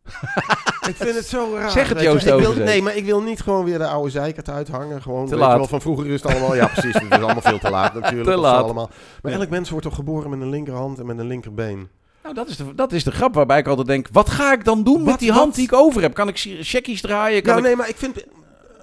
[0.91, 1.71] ik vind het zo raar.
[1.71, 2.01] Zeg het.
[2.01, 2.65] Joost Ik wil, Overzee.
[2.65, 5.03] Nee, maar ik wil niet gewoon weer de oude zeikert uithangen.
[5.03, 5.57] Gewoon, Te weet laat.
[5.57, 6.55] Wel, van vroeger is het allemaal...
[6.55, 6.95] Ja, precies.
[6.95, 8.31] Het is allemaal veel te laat natuurlijk.
[8.31, 8.63] Te laat.
[8.63, 8.91] Allemaal.
[9.23, 9.39] Maar Ja.
[9.39, 11.89] elk mens wordt toch geboren met een linkerhand en met een linkerbeen?
[12.23, 14.65] Nou, dat is, de, dat is de grap waarbij ik altijd denk, wat ga ik
[14.65, 15.55] dan doen met Wat- die hand wat?
[15.55, 16.15] die ik over heb?
[16.15, 17.43] Kan ik checkies draaien?
[17.43, 17.65] Kan Nou, ik...
[17.67, 18.25] nee, maar ik vind...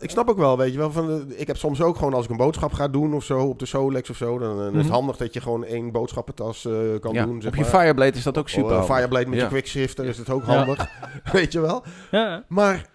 [0.02, 0.92] Ik snap ook wel, weet je wel.
[0.92, 3.40] Van de, ik heb soms ook gewoon als ik een boodschap ga doen of zo,
[3.40, 4.94] op de Solex of zo, dan, dan is het Mhm.
[4.94, 7.42] handig dat je gewoon één boodschappentas eh, kan Ja, doen.
[7.42, 7.82] Zeg op je maar.
[7.82, 8.96] Fireblade is dat ook super eh, handig.
[8.96, 9.44] Fireblade met Ja.
[9.44, 10.56] je quickshifter is het ook Ja.
[10.56, 10.88] handig.
[11.34, 11.84] weet je wel.
[12.12, 12.90] Ja, Maar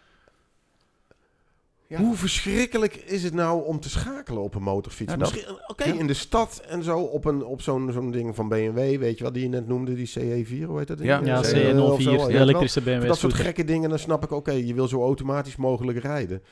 [1.88, 1.99] Ja.
[1.99, 5.12] hoe verschrikkelijk is het nou om te schakelen op een motorfiets?
[5.12, 5.95] Ja, Misschien- Oké, Ja.
[5.95, 9.23] in de stad en zo, op, een, op zo'n zo'n ding van BMW, weet je
[9.25, 11.09] wel, die je net noemde, die CE4, hoe heet dat ding?
[11.11, 11.21] Ja.
[11.25, 12.42] ja CE C104, of zo, weet je de wel.
[12.42, 15.99] elektrische BMW dat soort gekke dingen, dan snap ik, oké, je wil zo automatisch mogelijk
[15.99, 16.42] rijden.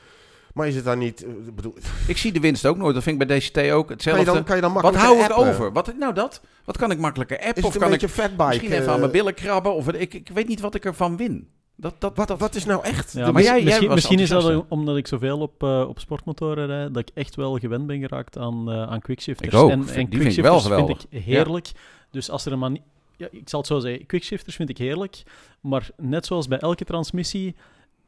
[0.54, 1.74] Maar is het dan niet, eh, ik bedoel,
[2.06, 2.94] Ik zie de winst ook nooit.
[2.94, 4.24] Dat vind ik bij DCT ook kan hetzelfde.
[4.24, 5.54] je dan, kan je dan wat makkelijker hou ik appen?
[5.54, 5.72] over?
[5.72, 6.40] Wat, nou dat.
[6.64, 7.56] Wat kan ik makkelijker appen?
[7.56, 8.44] Is Of het kan ik fatbike?
[8.46, 9.74] misschien even eh, aan mijn billen krabben?
[9.74, 11.48] Of ik, ik weet niet wat ik ervan win.
[11.76, 13.12] Dat, dat, Wat, dat, wat is nou echt?
[13.12, 16.66] Ja, maar jij- misschien was misschien is dat omdat ik zoveel op, eh, op sportmotoren
[16.66, 19.52] rijd, dat ik echt wel gewend ben geraakt aan, eh aan quickshifters.
[19.54, 19.70] Ik ook.
[19.70, 20.02] En, die vind
[20.36, 21.70] ik wel quickshifters vind ik heerlijk.
[22.10, 22.80] Dus als er een manier...
[23.16, 25.22] Ja, ik zal het zo zeggen, quickshifters vind ik heerlijk,
[25.60, 27.54] maar net zoals bij elke transmissie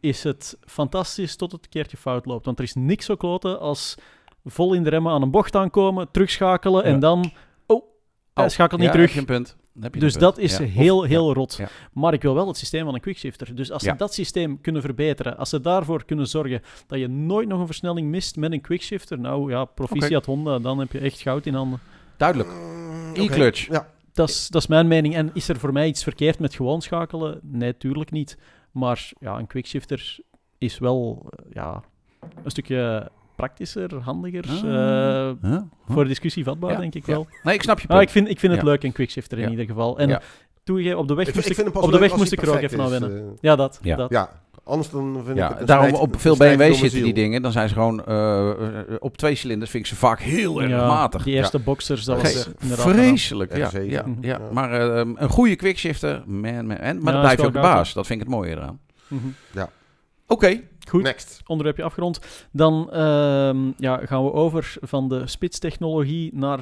[0.07, 2.45] is het fantastisch tot het een keertje fout loopt.
[2.45, 3.95] Want er is niks zo kloten als
[4.45, 7.31] vol in de remmen aan een bocht aankomen, terugschakelen en dan...
[7.66, 7.83] Oh,
[8.35, 9.14] hij Oh, schakelt niet ja, terug.
[9.14, 9.57] Heb je een punt.
[9.73, 10.64] Dan Heb je Dus dat is Ja.
[10.64, 11.35] heel, heel ja.
[11.35, 11.55] rot.
[11.57, 11.69] Ja.
[11.92, 13.55] Maar ik wil wel het systeem van een quickshifter.
[13.55, 13.95] Dus als ze Ja.
[13.95, 18.09] dat systeem kunnen verbeteren, als ze daarvoor kunnen zorgen dat je nooit nog een versnelling
[18.09, 21.79] mist met een quickshifter, nou ja, proficiat Honda, dan heb je echt goud in handen.
[22.16, 22.49] Duidelijk.
[22.51, 23.64] Mm, E-clutch.
[23.69, 23.75] oké.
[23.77, 25.14] Ja, Dat is, dat is mijn mening.
[25.14, 27.40] En is er voor mij iets verkeerd met gewoon schakelen?
[27.42, 28.38] Nee, tuurlijk niet.
[28.77, 30.19] Maar ja, een quickshifter
[30.59, 31.83] is wel eh, ja,
[32.45, 34.57] een stukje praktischer, handiger, Ah.
[34.57, 35.51] eh, Huh?
[35.53, 35.61] Huh?
[35.89, 37.12] voor discussie vatbaar, Ja, denk ik ja.
[37.12, 37.27] wel.
[37.43, 38.01] Nee, ik snap je punt.
[38.01, 38.69] ik vind, ik vind het Ja.
[38.69, 39.51] leuk, een quickshifter in Ja.
[39.51, 39.99] ieder geval.
[39.99, 40.21] En Ja.
[40.65, 42.61] toegeven, op de weg Ik, moest vind- ik, op de weg moest ik er ook
[42.61, 43.19] even is, wennen.
[43.19, 43.33] eh.
[43.41, 43.79] Ja, dat.
[43.83, 43.97] Ja.
[43.97, 44.31] dat.
[44.66, 45.66] Ja, anders dan vind Ja, ik het...
[45.66, 47.42] daarom op veel BMW's zitten die dingen.
[47.42, 48.50] Dan zijn ze gewoon eh,
[48.98, 49.70] op twee cilinders.
[49.70, 51.22] Vind ik ze vaak heel erg Ja, matig.
[51.22, 52.48] Die eerste boxers, dat was.
[52.59, 53.70] Vreselijk, ja.
[53.70, 53.72] R7.
[53.88, 54.24] ja, Mhm.
[54.24, 54.38] ja.
[54.38, 54.40] Ja.
[54.52, 56.76] Maar eh, een goede quickshifter, man, man.
[56.76, 57.92] En, maar Ja, blijf je wel ook de baas.
[57.92, 58.81] Dat vind ik het mooie eraan.
[59.09, 59.26] Mhm.
[60.29, 61.02] Oké, Goed.
[61.02, 61.40] Next.
[61.46, 62.20] onderwerpje afgerond.
[62.52, 66.61] Dan ehm, ja, gaan we over van de spitstechnologie naar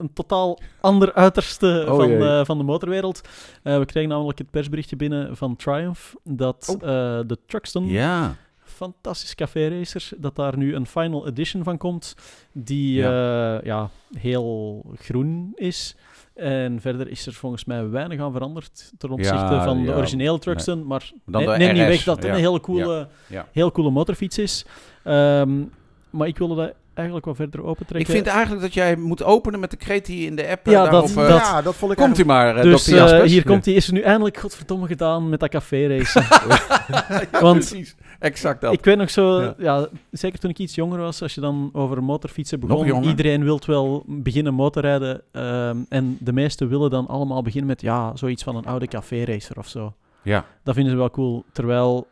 [0.00, 3.20] een totaal ander uiterste Oh van, eh, van de motorwereld.
[3.62, 6.88] Eh, we kregen namelijk het persberichtje binnen van Triumph dat Oh.
[6.88, 8.36] eh, de Truxton, ja.
[8.62, 12.14] fantastisch café racer, dat daar nu een final edition van komt,
[12.52, 13.60] die ja.
[13.64, 15.96] ja, heel groen is.
[16.34, 20.38] En verder is er volgens mij weinig aan veranderd ten opzichte Ja, van de originele
[20.38, 20.86] Truxton.
[20.86, 23.08] Maar Dan neem niet weg dat het een hele coole,
[23.52, 24.64] heel coole motorfiets is.
[25.04, 25.62] Ehm,
[26.10, 27.98] maar ik wilde dat eigenlijk wat verder opentrekken.
[28.00, 30.72] Ik vind eigenlijk dat jij moet openen met de kreet die in de app eh,
[30.72, 31.14] Ja, daarop...
[31.14, 32.94] dat- eh, dat- ja, dat vond ik Komt u maar, eh, dus Dr.
[32.94, 33.32] Jaspers.
[33.32, 33.74] hier komt hij.
[33.74, 36.22] Is er nu eindelijk godverdomme gedaan met dat café racen.
[36.90, 37.94] Ja, Want precies.
[38.18, 38.72] Exact dat.
[38.72, 39.54] ik weet nog zo, Ja.
[39.58, 39.86] ja.
[40.10, 44.02] zeker toen ik iets jonger was, als je dan over motorfietsen begon, iedereen wil wel
[44.06, 45.22] beginnen motorrijden.
[45.32, 49.24] ehm, en de meesten willen dan allemaal beginnen met ja, zoiets van een oude café
[49.24, 49.92] racer of zo.
[50.22, 50.44] Ja.
[50.64, 51.44] Dat vinden ze wel cool.
[51.52, 52.06] Terwijl,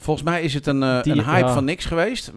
[0.00, 1.52] Volgens mij is het een, eh, Die- een hype ja.
[1.52, 2.32] van niks geweest.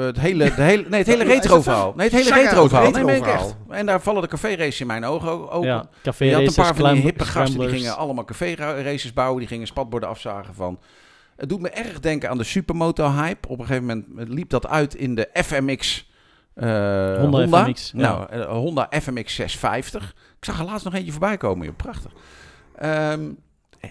[0.00, 1.92] Het hele, de hele, nee, het hele retro verhaal.
[1.96, 2.86] Nee, het hele retro verhaal.
[2.86, 3.56] het Nee, meen ik retro-verhaal.
[3.68, 3.78] echt.
[3.78, 5.54] En daar vallen de café races in mijn ogen ook.
[5.54, 5.64] ook.
[5.64, 8.82] ja, café Je had een paar van die hippe gasten die gingen allemaal café ra-
[8.82, 9.38] races bouwen.
[9.38, 10.78] Die gingen spatborden afzagen van...
[11.36, 13.48] Het doet me erg denken aan de supermoto hype.
[13.48, 16.10] Op een gegeven moment liep dat uit in de FMX
[16.54, 16.66] eh,
[17.18, 17.64] Honda Honda.
[17.64, 18.00] FMX, ja.
[18.00, 20.14] Nou, eh, Honda FMX 650.
[20.38, 21.66] Ik zag er laatst nog eentje voorbij komen.
[21.66, 21.76] Joh.
[21.76, 22.10] Prachtig.
[22.76, 23.20] Ehm,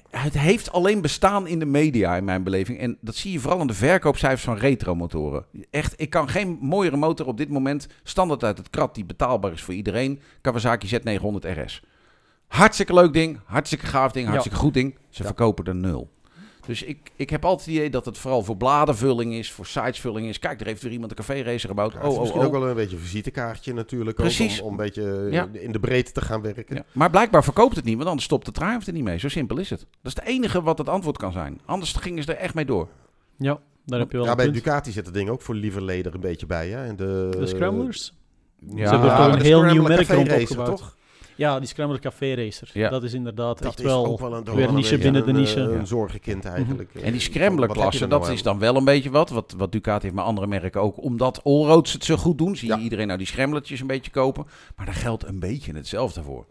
[0.09, 2.79] het heeft alleen bestaan in de media in mijn beleving.
[2.79, 5.45] En dat zie je vooral aan de verkoopcijfers van retromotoren.
[5.69, 9.51] Echt, ik kan geen mooiere motor op dit moment standaard uit het krat die betaalbaar
[9.51, 10.21] is voor iedereen.
[10.41, 11.83] Kawasaki Z900 RS.
[12.47, 14.97] Hartstikke leuk ding, hartstikke gaaf ding, hartstikke goed ding.
[15.09, 15.27] Ze Ja.
[15.27, 16.09] verkopen er nul.
[16.69, 20.27] Dus ik, ik heb altijd het idee dat het vooral voor bladenvulling is, voor sitesvulling
[20.27, 20.39] is.
[20.39, 21.91] Kijk, er heeft weer iemand een café racer gebouwd.
[21.91, 22.59] Ja, het is oh, misschien oh, ook oh.
[22.59, 24.17] wel een beetje een visitekaartje natuurlijk.
[24.17, 24.59] Precies.
[24.59, 25.49] Ook, om, om een beetje Ja.
[25.51, 26.75] in de breedte te gaan werken.
[26.75, 26.83] Ja.
[26.91, 29.17] Maar blijkbaar verkoopt het niet, want anders stopt de Triumph er niet mee.
[29.17, 29.79] Zo simpel is het.
[29.79, 31.61] Dat is het enige wat het antwoord kan zijn.
[31.65, 32.87] Anders gingen ze er echt mee door.
[33.37, 34.57] Ja, daar heb je wel Ja, een bij punt.
[34.57, 36.69] Ducati zit het ding ook voor lieverleder een beetje bij.
[36.69, 36.85] Hè?
[36.85, 38.13] En de, De Scramblers?
[38.59, 40.07] Ja, Ze hebben er toch de een heel nieuw merk
[40.65, 40.97] toch?
[41.39, 42.69] Ja, die Scrambler Café Racer.
[42.73, 42.89] Ja.
[42.89, 44.05] Dat is inderdaad Dat echt is wel...
[44.05, 45.61] ook wel een, weer een niche binnen de een, niche.
[45.69, 46.93] eh, Een zorgenkind eigenlijk.
[46.93, 49.29] En die Wat Scrambler-klasse, heb je er dat is dan wel een beetje wat.
[49.29, 51.03] Wat, wat Ducati heeft, maar andere merken ook.
[51.03, 52.81] Omdat Allroads het zo goed doen, zie je Ja.
[52.81, 54.45] iedereen nou die Scramblertjes een beetje kopen.
[54.75, 56.45] Maar daar geldt een beetje hetzelfde voor.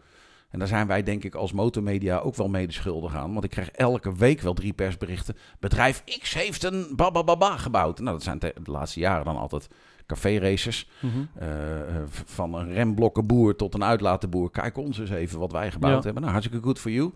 [0.49, 3.31] En daar zijn wij denk ik als motormedia ook wel mede schuldig aan.
[3.31, 5.35] Want ik krijg elke week wel drie persberichten.
[5.59, 7.99] Bedrijf X heeft een babababa gebouwd.
[7.99, 9.67] Nou, dat zijn de laatste jaren dan altijd
[10.09, 10.87] café-racers.
[10.99, 11.11] Mhm.
[11.35, 14.51] Eh, eh, van een remblokkenboer tot een uitlatenboer.
[14.51, 16.01] Kijk ons eens even wat wij gebouwd Ja.
[16.03, 16.21] hebben.
[16.21, 17.11] Nou, hartstikke good for you.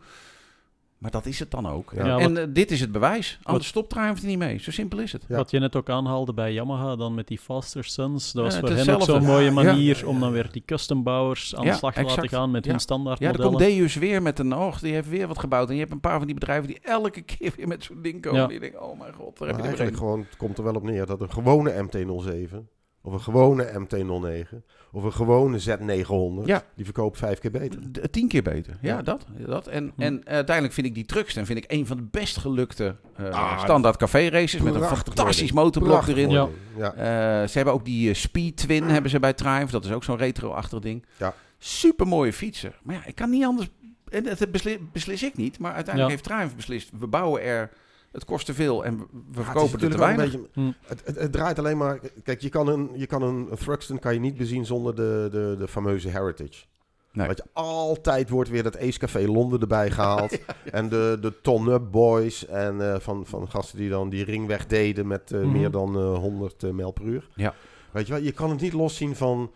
[0.98, 1.92] Maar dat is het dan ook.
[1.96, 2.06] Ja.
[2.06, 3.40] Ja, en wat- eh, dit is het bewijs.
[3.44, 4.58] Anders stopt Triumph er niet mee.
[4.60, 5.26] Zo simpel is het.
[5.28, 5.36] Ja.
[5.36, 8.32] Wat je net ook aanhaalde bij Yamaha, dan met die Faster Sons.
[8.32, 10.06] Dat was Ja, voor het hen ook zo'n mooie manier Ja.
[10.08, 12.18] om dan weer die custombouwers aan Ja, de slag te exact.
[12.22, 12.72] laten gaan met Ja.
[12.72, 14.80] hun standaard Ja, dan komt Deus weer met een oog.
[14.80, 15.68] Die heeft weer wat gebouwd.
[15.68, 18.22] En je hebt een paar van die bedrijven die elke keer weer met zo'n ding
[18.22, 18.40] komen.
[18.42, 18.48] Ja.
[18.48, 20.74] Die denken, oh mijn god, daar Maar heb je eigenlijk gewoon, het komt er wel
[20.76, 22.68] op neer dat een gewone MT-07
[23.06, 24.56] of een gewone MT-09
[24.92, 26.64] of een gewone Z900, Ja.
[26.76, 27.80] die verkoopt vijf keer beter.
[27.92, 28.78] D- Tien keer beter.
[28.82, 29.02] Ja, Ja.
[29.02, 29.26] dat.
[29.46, 29.68] dat.
[29.68, 30.02] En, Hm.
[30.02, 33.30] en eh, uiteindelijk vind ik die Truxton vind ik een van de best gelukte eh,
[33.30, 34.62] Ah, standaard café races.
[34.62, 36.30] Met een fantastisch motorblok Prachtig erin.
[36.78, 36.94] Ja.
[36.94, 39.72] Eh, ze hebben ook die eh, Speed Twin hebben ze bij Triumph.
[39.72, 41.06] Dat is ook zo'n retro-achtig ding.
[41.18, 41.34] Ja.
[41.58, 42.74] Super mooie fietsen.
[42.84, 43.68] Maar ja, ik kan niet anders.
[44.10, 45.60] En dat beslis, beslis ik niet.
[45.60, 46.22] Maar uiteindelijk Ja.
[46.22, 46.90] heeft Triumph beslist.
[47.00, 47.70] We bouwen er.
[48.14, 50.34] Het kost te veel en we- Ja, het verkopen er te natuurlijk ook weinig.
[50.34, 50.88] een beetje- Hm.
[50.90, 52.00] het, het, het draait alleen maar.
[52.24, 55.28] Kijk, je kan een, je kan een, een Thruxton kan je niet bezien zonder de,
[55.32, 56.64] de, de fameuze Heritage.
[57.12, 57.26] Nee.
[57.28, 60.38] Want je altijd wordt weer dat Ace Café Londen erbij gehaald.
[60.72, 62.46] En de, de Ton Up Boys.
[62.46, 65.52] En eh, van, van gasten die dan die ringweg deden met eh, Mhm.
[65.52, 67.30] meer dan eh 100 eh, mijl per uur.
[67.36, 67.54] Ja.
[67.92, 69.52] Weet je wel, je kan het niet loszien van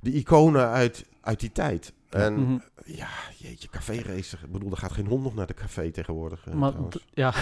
[0.00, 1.92] de iconen uit, uit die tijd.
[2.14, 2.58] En Mhm.
[2.84, 4.38] ja, jeetje, café racer.
[4.44, 6.46] Ik bedoel, er gaat geen hond nog naar de café tegenwoordig.
[6.46, 6.72] eh, Maar
[7.12, 7.32] ja,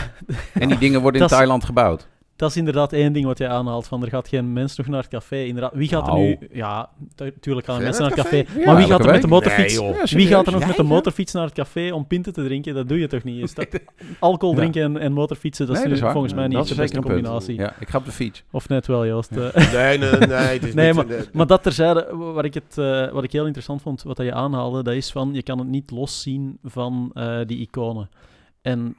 [0.53, 2.09] En die dingen worden in Dat Thailand gebouwd.
[2.37, 3.87] Dat is inderdaad één ding wat jij aanhaalt.
[3.87, 5.37] Van er gaat geen mens nog naar het café.
[5.43, 6.25] Inderdaad, wie gaat er Nou.
[6.25, 6.39] nu...
[6.53, 8.45] Ja, tu- tuurlijk gaan er mensen naar het café.
[8.65, 9.79] maar wie Ja, gaat er met de motorfiets...
[9.81, 9.89] Nee.
[9.93, 12.75] Ja, Wie gaat er nog met de motorfiets naar het café om pinten te drinken?
[12.75, 13.43] Dat doe je toch niet?
[13.43, 13.67] Is dat,
[14.21, 14.61] alcohol Ja.
[14.61, 17.55] drinken en, en motorfietsen, dat Nee, is dat volgens mij niet Dat de beste combinatie.
[17.55, 18.43] Ja, ik ga op de fiets.
[18.51, 19.31] Of net wel, Joost.
[19.73, 20.29] Nee, nee, nee.
[20.31, 23.45] Het is Nee, niet, maar- Maar dat terzijde, wat ik, het, eh, wat ik heel
[23.45, 27.39] interessant vond, wat je aanhaalde, dat is van, je kan het niet loszien van eh,
[27.47, 28.09] die iconen.
[28.63, 28.97] En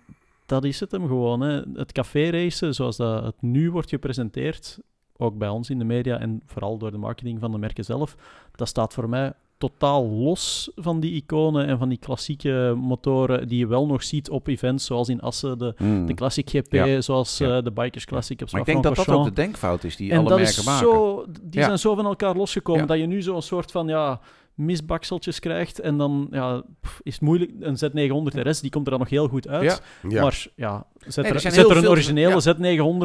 [0.54, 1.42] dat is het hem gewoon.
[1.42, 1.62] Hè.
[1.74, 4.80] Het café racen, zoals dat het nu wordt gepresenteerd,
[5.18, 8.16] ook bij ons in de media en vooral door de marketing van de merken zelf,
[8.56, 13.58] dat staat voor mij totaal los van die iconen en van die klassieke motoren die
[13.60, 16.06] je wel nog ziet op events zoals in Assen, de, Mm.
[16.06, 17.02] de Classic GP, Ja.
[17.02, 17.58] zoals Ja.
[17.58, 20.12] eh, de Bikers Classic op Maar ik denk dat dat ook de denkfout is die
[20.12, 20.88] en alle dat merken is maken.
[20.88, 21.66] zo, die Ja.
[21.66, 22.88] zijn zo van elkaar losgekomen Ja.
[22.88, 24.20] dat je nu zo'n soort van ja,
[24.56, 25.80] misbakseltjes krijgt.
[25.80, 27.52] En dan ja, pff, is het moeilijk.
[27.60, 29.64] Een Z900 RS die komt er dan nog heel goed uit.
[30.04, 30.10] Ja.
[30.10, 30.22] Ja.
[30.22, 32.56] Maar ja, zet, Nee, er er, zet er een originele ja.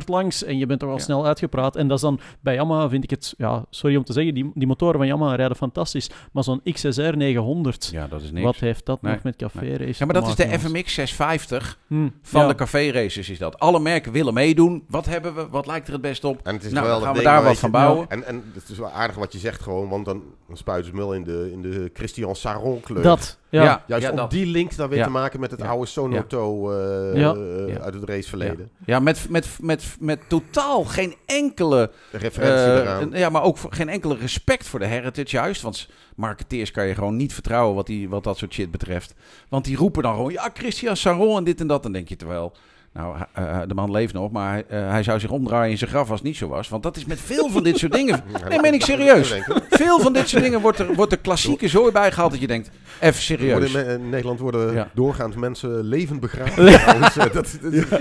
[0.01, 1.03] Z900 langs en je bent toch al Ja.
[1.03, 1.77] snel uitgepraat.
[1.77, 4.51] En dat is dan bij Yamaha vind ik het, ja, sorry om te zeggen, die,
[4.55, 6.11] die motoren van Yamaha rijden fantastisch.
[6.33, 8.45] Maar zo'n XSR 900, Ja, dat is niks.
[8.45, 9.77] wat heeft dat Nee, nog met café nee.
[9.77, 12.11] race Ja, maar dat is de FMX 650 jongens?
[12.13, 12.49] Hm, van ja.
[12.49, 13.59] de café races is dat.
[13.59, 14.85] Alle merken willen meedoen.
[14.89, 15.49] Wat hebben we?
[15.49, 16.41] Wat lijkt er het best op?
[16.43, 18.11] En het is Nou, wel dan gaan we daar wat van je- bouwen.
[18.11, 20.97] En, en het is wel aardig wat je zegt gewoon, want dan, dan spuiten ze
[20.97, 23.03] mul in de, in de Christian Saron kleur.
[23.03, 23.63] Dat, ja.
[23.63, 23.85] Ja.
[23.87, 24.31] Juist om dat.
[24.31, 25.05] die link dan weer Ja.
[25.05, 25.67] te maken met het Ja.
[25.69, 27.35] oude Sonoto eh, Ja.
[27.35, 27.81] eh, Ja.
[27.81, 28.71] uit het raceverleden.
[28.87, 31.91] Ja, met, met, met, met totaal geen enkele...
[32.11, 33.11] De referentie eh, eraan.
[33.13, 35.63] ja, maar ook voor- geen enkele respect voor de heritage juist.
[35.63, 39.15] Want marketeers kan je gewoon niet vertrouwen wat, die, wat dat soort shit betreft.
[39.49, 40.33] Want die roepen dan gewoon...
[40.33, 41.83] Ja, Christian Saron en dit en dat.
[41.83, 42.53] Dan denk je terwijl...
[42.93, 46.11] Nou, eh, de man leeft nog, maar eh, hij zou zich omdraaien in zijn graf
[46.11, 46.69] als het niet zo was.
[46.69, 48.23] Want dat is met veel van dit soort dingen...
[48.49, 49.35] Nee, meen ik serieus.
[49.71, 52.47] Veel van dit soort dingen wordt er, wordt er klassieke zooi bij gehaald dat je
[52.47, 52.71] denkt,
[53.01, 53.71] even serieus.
[53.71, 54.89] Worden in, in Nederland worden Ja.
[54.95, 56.67] doorgaans mensen levend begraven.
[56.69, 57.59] Eh, dat, dat,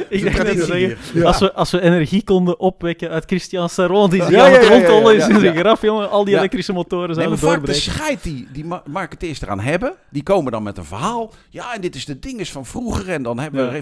[0.10, 4.32] Ik denk zeggen, als, we, als we energie konden opwekken uit Christian Saron, die zich
[4.32, 6.10] Ja, aan ja, het ja, ja, rondtollen ja, is in zijn graf, jongen.
[6.10, 6.40] Al die Ja.
[6.40, 7.92] elektrische motoren Nee, zouden maar vaak de doorbreken.
[7.92, 11.34] scheid die, die ma- marketeers eraan hebben, die komen dan met een verhaal.
[11.50, 13.10] Ja, en dit is de dinges van vroeger.
[13.10, 13.76] En dan hebben we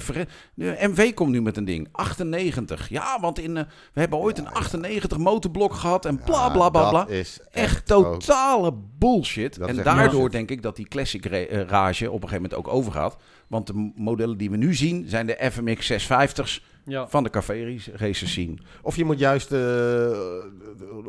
[0.56, 0.76] Ja.
[0.96, 1.88] Referen- De MW komt nu met een ding.
[1.92, 2.90] 98.
[2.90, 6.90] Ja, want in, eh, we hebben ooit een 98 motorblok gehad en bla bla bla
[6.90, 7.00] bla.
[7.00, 9.60] Dat is Echt ook- totale bullshit.
[9.60, 10.32] Dat en daardoor bullshit.
[10.32, 13.18] denk ik dat die classic eh, rage op een gegeven moment ook overgaat.
[13.48, 17.08] Want de modellen die we nu zien zijn de FMX 650's Ja.
[17.08, 18.60] van de café racers zien.
[18.82, 19.60] Of je moet juist, eh,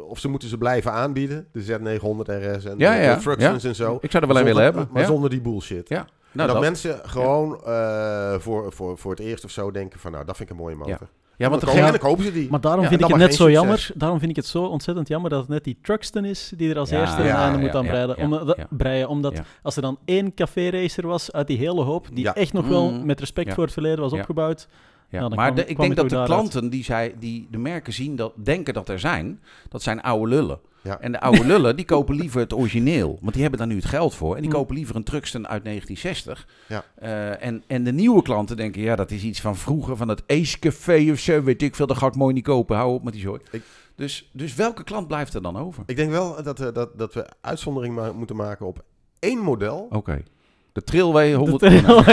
[0.09, 3.15] of ze moeten ze blijven aanbieden, de Z900 RS en Ja, de, ja,
[3.61, 3.99] de en zo.
[4.01, 4.89] Ik zou er wel een willen hebben.
[4.93, 5.09] Maar ja.
[5.09, 5.89] zonder die bullshit.
[5.89, 6.07] Ja.
[6.37, 10.13] Nou, dat, dat- mensen gewoon eh, voor, voor, voor het eerst of zo denken van,
[10.13, 10.91] nou, dat vind ik een mooie motor.
[11.01, 11.09] Ja.
[11.37, 12.51] ja, want degene- kopen, ze die.
[12.51, 13.91] Maar daarom Ja, vind ik het net zo jammer.
[13.95, 16.79] Daarom vind ik het zo ontzettend jammer dat het net die Truxton is die er
[16.79, 18.17] als Ja, eerste ja, moet aan ja, breiden.
[18.19, 18.67] ja, Om, ja.
[18.71, 19.45] breien, omdat Ja.
[19.63, 22.35] als er dan één café-racer was uit die hele hoop, die Ja.
[22.35, 23.07] echt nog wel Mm.
[23.07, 23.55] met respect Ja.
[23.55, 24.19] voor het verleden was Ja.
[24.19, 24.69] opgebouwd.
[25.09, 27.93] Ja, dan maar kwam- de- ik denk dat de klanten die, zij, die de merken
[27.93, 30.59] zien, dat, denken dat er zijn, dat zijn oude lullen.
[30.83, 31.01] Ja.
[31.01, 33.19] En de oude lullen, die kopen liever het origineel.
[33.21, 34.35] Want die hebben daar nu het geld voor.
[34.35, 34.57] En die Hm.
[34.57, 36.47] kopen liever een Truxton uit 1960.
[36.69, 36.85] Ja.
[36.95, 40.23] Eh, en, en de nieuwe klanten denken, ja, dat is iets van vroeger, van het
[40.27, 41.87] Ace Café of zo, weet ik veel.
[41.87, 42.77] Dat ga ik mooi niet kopen.
[42.77, 43.41] Hou op met die zooi.
[43.51, 43.63] Ik-
[43.95, 45.83] Dus, dus welke klant blijft er dan over?
[45.87, 48.85] Ik denk wel dat, eh, dat, dat we uitzondering ma- moeten maken op
[49.19, 49.87] één model.
[49.91, 50.23] Oké.
[50.73, 51.61] De Trailway 100.
[51.61, 52.05] Dat- Nou,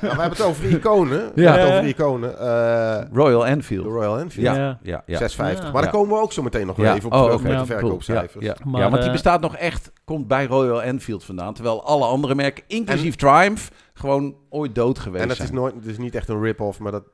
[0.00, 1.30] we hebben het over iconen.
[1.34, 1.50] We Ja.
[1.52, 2.38] hebben het over iconen.
[2.38, 3.86] eh, Royal de Enfield.
[3.86, 4.46] Royal Enfield.
[4.46, 4.78] Ja, Ja.
[4.82, 5.18] ja, ja.
[5.18, 5.64] 650.
[5.66, 5.72] Ja.
[5.72, 7.66] Maar daar komen we ook zo meteen nog even op Oh, terug met Ja, de
[7.66, 8.44] verkoopcijfers.
[8.44, 11.54] ja, Maar, ja, want die eh, bestaat nog echt, komt bij Royal Enfield vandaan.
[11.54, 15.58] Terwijl alle andere merken, inclusief Triumph, gewoon ooit dood geweest En het is, zijn.
[15.58, 17.04] nooit, het is niet echt een rip-off, maar dat,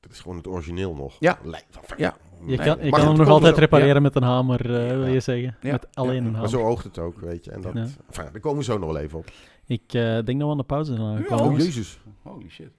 [0.00, 1.16] dat is gewoon het origineel nog.
[1.18, 1.38] Ja.
[1.44, 1.78] Lijkt.
[1.96, 2.14] Ja.
[2.46, 5.20] Je kan, je maar kan hem nog altijd repareren met een hamer, eh, wil je
[5.20, 5.56] zeggen.
[5.60, 5.72] Ja.
[5.72, 6.48] Met alleen een Maar hamer.
[6.48, 7.50] zo oogt het ook, weet je.
[7.50, 7.80] En dat, Ja.
[7.80, 9.30] enfin, daar komen we zo nog wel even op.
[9.66, 11.44] Ik eh, denk dat we aan de pauze zijn aangekomen.
[11.44, 11.50] Ja.
[11.50, 11.98] Oh, jezus.
[12.22, 12.70] Holy shit.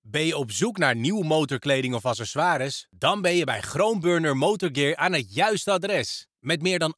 [0.00, 2.86] Ben je op zoek naar nieuwe motorkleding of accessoires?
[2.90, 6.26] Dan ben je bij Groenburner Motorgear aan het juiste adres.
[6.40, 6.94] Met meer dan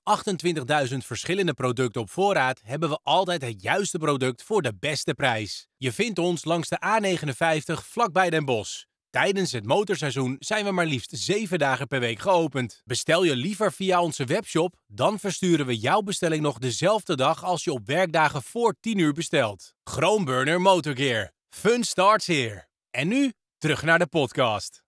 [0.90, 5.66] 28.000 verschillende producten op voorraad hebben we altijd het juiste product voor de beste prijs.
[5.76, 8.84] Je vindt ons langs de A59 vlakbij Den Bosch.
[9.10, 12.82] Tijdens het motorseizoen zijn we maar liefst 7 dagen per week geopend.
[12.84, 17.64] Bestel je liever via onze webshop, dan versturen we jouw bestelling nog dezelfde dag als
[17.64, 19.74] je op werkdagen voor 10 uur bestelt.
[19.84, 21.32] Groenburner Motorgear.
[21.48, 22.66] Fun starts here.
[22.90, 24.82] En nu terug naar de podcast.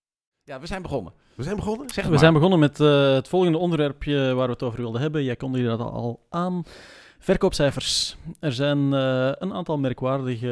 [0.45, 1.13] Ja, we zijn begonnen.
[1.35, 1.89] We zijn begonnen?
[1.91, 5.25] Zeg We zijn begonnen met eh, het volgende onderwerpje waar we het over wilden hebben.
[5.25, 6.65] Jij kondigde dat al aan.
[7.25, 8.17] Verkoopcijfers.
[8.41, 10.47] Er zijn eh, een aantal merkwaardige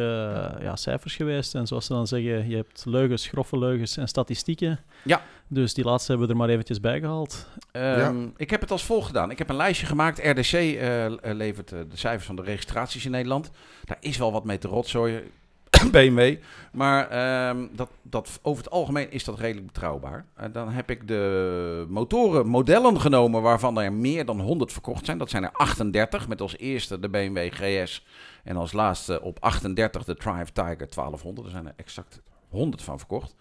[0.56, 1.54] eh, ja, cijfers geweest.
[1.54, 4.80] En zoals ze dan zeggen, je hebt leugens, grove leugens en statistieken.
[5.04, 5.22] Ja.
[5.48, 7.46] Dus die laatste hebben we er maar eventjes bij gehaald.
[7.72, 9.30] Ehm, Ik heb het als volgt gedaan.
[9.30, 10.18] Ik heb een lijstje gemaakt.
[10.18, 13.50] RDC eh, levert de cijfers van de registraties in Nederland.
[13.85, 15.22] Daar is wel wat mee te rotzooien.
[15.92, 16.37] BMW.
[16.72, 20.26] Maar ehm, dat, dat, over het algemeen is dat redelijk betrouwbaar.
[20.35, 25.18] En dan heb ik de motoren, modellen genomen waarvan er meer dan 100 verkocht zijn.
[25.18, 28.06] Dat zijn er 38, met als eerste de BMW GS.
[28.44, 31.46] En als laatste op 38 de Triumph Tiger 1200.
[31.46, 33.35] Er zijn er exact 100 van verkocht.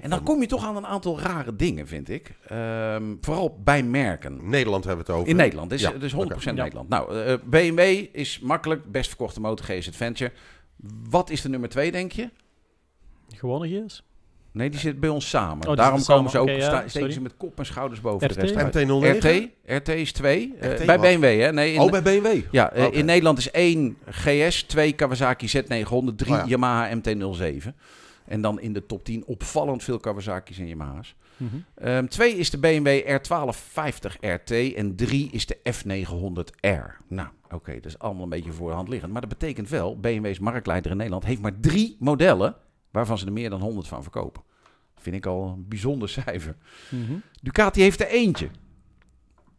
[0.00, 2.34] En dan kom je toch aan een aantal rare dingen, vind ik.
[2.46, 4.48] Ehm, vooral bij merken.
[4.48, 5.30] Nederland hebben we het over.
[5.30, 6.50] In Nederland, dus, Ja, dus 100% oké.
[6.50, 6.52] Ja.
[6.52, 6.88] Nederland.
[6.88, 7.80] Nou, eh, BMW
[8.12, 10.32] is makkelijk, best verkochte motor GS Adventure.
[11.10, 12.30] Wat is de nummer 2, denk je?
[13.34, 14.02] Gewone GS?
[14.52, 15.66] Nee, die zit bij ons samen.
[15.66, 17.10] die Daarom komen ze ook, ja, steken sorry.
[17.12, 18.34] ze met kop en schouders boven RT?
[18.34, 18.74] de rest uit.
[18.74, 19.18] MT-09?
[19.18, 20.54] RT, RT is 2.
[20.60, 20.98] RT bij?
[20.98, 21.52] BMW, hè?
[21.52, 22.40] Nee, in, Oh, bij BMW.
[22.50, 26.44] ja, eh, in Nederland is 1 GS, 2 Kawasaki Z900, 3 Oh ja.
[26.46, 27.74] Yamaha MT-07.
[28.26, 31.14] En dan in de top 10 opvallend veel Kawasaki's en Yamaha's.
[31.36, 31.56] Mhm.
[31.74, 36.96] Ehm 2 is de BMW R1250 RT en 3 is de F900R.
[37.08, 39.12] Nou, oké, dat is allemaal een beetje voor de hand liggend.
[39.12, 42.56] Maar dat betekent wel, BMW's marktleider in Nederland heeft maar drie modellen
[42.90, 44.42] waarvan ze er meer dan 100 van verkopen.
[44.94, 46.56] Dat vind ik al een bijzonder cijfer.
[46.90, 47.12] Mhm.
[47.42, 48.46] Ducati heeft er eentje.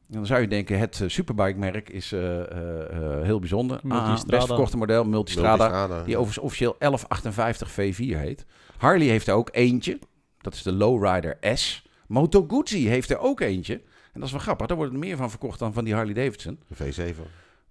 [0.08, 3.80] En dan zou je denken, het eh, superbike-merk is eh, eh, eh, heel bijzonder.
[3.84, 4.24] Multistrada.
[4.24, 5.68] Ah, best verkochte model, Multistrada.
[5.68, 6.04] Multistrada.
[6.04, 8.46] Die overigens officieel 1158 V4 heet.
[8.78, 10.00] Harley heeft er ook eentje.
[10.42, 11.88] Dat is de Lowrider S.
[12.08, 13.74] Moto Guzzi heeft er ook eentje.
[14.14, 14.68] En dat is wel grappig.
[14.68, 16.60] Daar worden er meer van verkocht dan van die Harley Davidson.
[16.68, 17.16] De V7.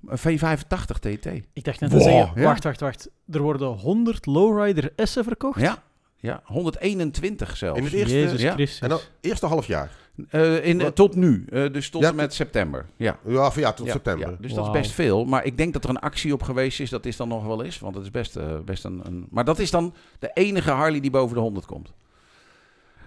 [0.07, 1.27] Een V85 TT.
[1.53, 2.43] Ik dacht net te Wow, zeggen, ja.
[2.47, 3.11] wacht, wacht, wacht.
[3.31, 5.61] Er worden 100 Lowrider S'en verkocht?
[5.61, 5.83] Ja,
[6.17, 7.79] ja 121 zelfs.
[7.79, 8.53] In het eerste, Jezus ja.
[8.53, 8.81] Christus.
[8.81, 9.91] en dan eerste half jaar.
[10.31, 11.45] Eh, in, tot nu.
[11.51, 12.87] Eh, dus tot Ja, en met september.
[12.97, 13.19] Ja.
[13.27, 14.31] Ja, ja tot Ja, september.
[14.31, 14.37] ja.
[14.41, 15.25] Dus dat is best veel.
[15.25, 16.91] Maar ik denk dat er een actie op geweest is.
[16.91, 17.79] Dat is dan nog wel eens.
[17.79, 19.27] Want het is best, eh, best een, een...
[19.31, 21.93] Maar dat is dan de enige Harley die boven de 100 komt.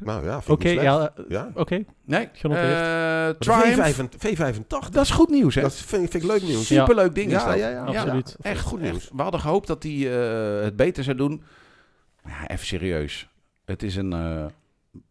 [0.03, 1.11] Nou ja, vind Oké, ik niet slecht.
[1.17, 1.51] ja, ja.
[1.53, 1.83] oké.
[2.05, 2.29] Nee.
[2.33, 2.67] Genoteerd.
[2.67, 3.99] Eh, De Triumph.
[3.99, 4.89] V85, V85.
[4.91, 5.61] Dat is goed nieuws, hè?
[5.61, 6.65] Dat vind, vind ik leuk nieuws.
[6.67, 7.57] Superleuk ding is Ja, dat.
[7.57, 7.83] ja, ja.
[7.83, 8.35] Absoluut.
[8.41, 9.09] echt goed nieuws.
[9.15, 11.43] We hadden gehoopt dat hij eh, het beter zou doen.
[12.23, 13.29] Maar ja, even serieus.
[13.65, 14.45] Het is een eh,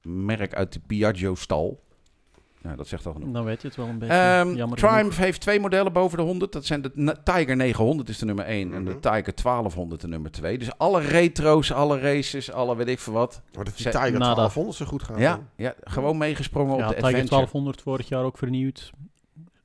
[0.03, 1.85] merk uit de Piaggio-stal.
[2.62, 3.33] Ja, dat zegt al genoeg.
[3.33, 4.14] Dan weet je het wel een beetje.
[4.14, 6.53] Ehm, Jammer Triumph heeft twee modellen boven de 100.
[6.53, 9.01] Dat zijn de Tiger 900 is de nummer 1 en de Mhm.
[9.01, 10.59] Tiger 1200 de nummer 2.
[10.59, 13.42] Dus alle retro's, alle races, alle weet ik veel wat.
[13.55, 14.35] Maar dat die Tiger nada.
[14.35, 15.18] 1200 zo goed gaat.
[15.18, 17.29] Ja, ja gewoon meegesprongen ja, op de Tiger Adventure.
[17.37, 18.90] 1200 vorig jaar ook vernieuwd.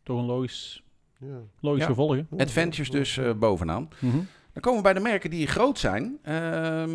[0.03, 0.83] Toch een logisch,
[1.19, 1.27] Ja.
[1.59, 1.87] logisch Ja.
[1.87, 2.23] gevolg, hè?
[2.37, 3.89] Adventures dus eh, bovenaan.
[3.99, 4.15] Mhm.
[4.53, 6.17] Dan komen we bij de merken die groot zijn.
[6.23, 6.91] Ehm,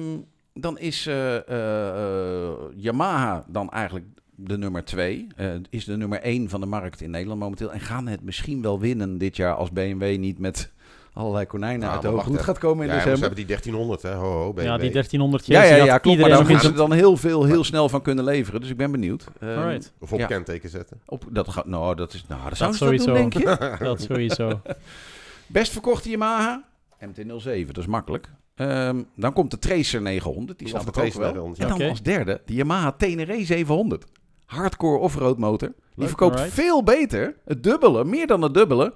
[0.54, 4.06] dan is eh, eh, Yamaha dan eigenlijk
[4.44, 5.26] de nummer 2.
[5.70, 7.72] is de nummer 1 van de markt in Nederland momenteel.
[7.72, 10.72] En gaan het misschien wel winnen dit jaar als BMW niet met
[11.12, 13.20] allerlei konijnen Nou, uit de hoed gaat komen in Ja, maar ze december.
[13.20, 14.14] hebben die 1300, hè.
[14.14, 14.64] Ho, ho, BMW.
[14.64, 16.20] Ja, die 1300 Ja, ja, ja, klopt.
[16.20, 18.61] Maar daar gaan ze dan heel veel, heel snel van kunnen leveren.
[18.61, 19.24] Dus ik ben benieuwd.
[19.40, 19.81] Ehm.
[19.98, 20.26] Of op Ja.
[20.26, 21.00] kenteken zetten.
[21.07, 23.76] Op, dat gaat, nou, dat is, nou, dat Dat zou ze doen, denk je?
[23.79, 24.61] Dat sowieso.
[25.46, 26.64] Best verkochte Yamaha,
[27.00, 28.29] MT-07, dat is makkelijk.
[28.55, 31.05] Ehm, dan komt de Tracer 900, die ik ook wel.
[31.05, 34.05] 900, En dan als derde de Yamaha Tenere 700.
[34.50, 35.68] Hardcore offroad motor.
[35.68, 36.54] Die Leuk, verkoopt alright.
[36.54, 38.92] veel beter, het dubbele, meer dan het dubbele,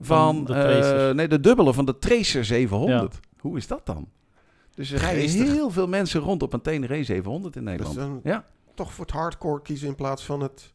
[0.00, 1.14] van, Van de eh, Tracer.
[1.14, 3.20] nee, de dubbele van de Tracer 700.
[3.40, 4.08] Hoe is dat dan?
[4.74, 7.96] Dus er rijden heel veel mensen rond op een Tenere 700 in Dus Nederland.
[7.96, 10.72] dan ja, toch voor het hardcore kiezen in plaats van het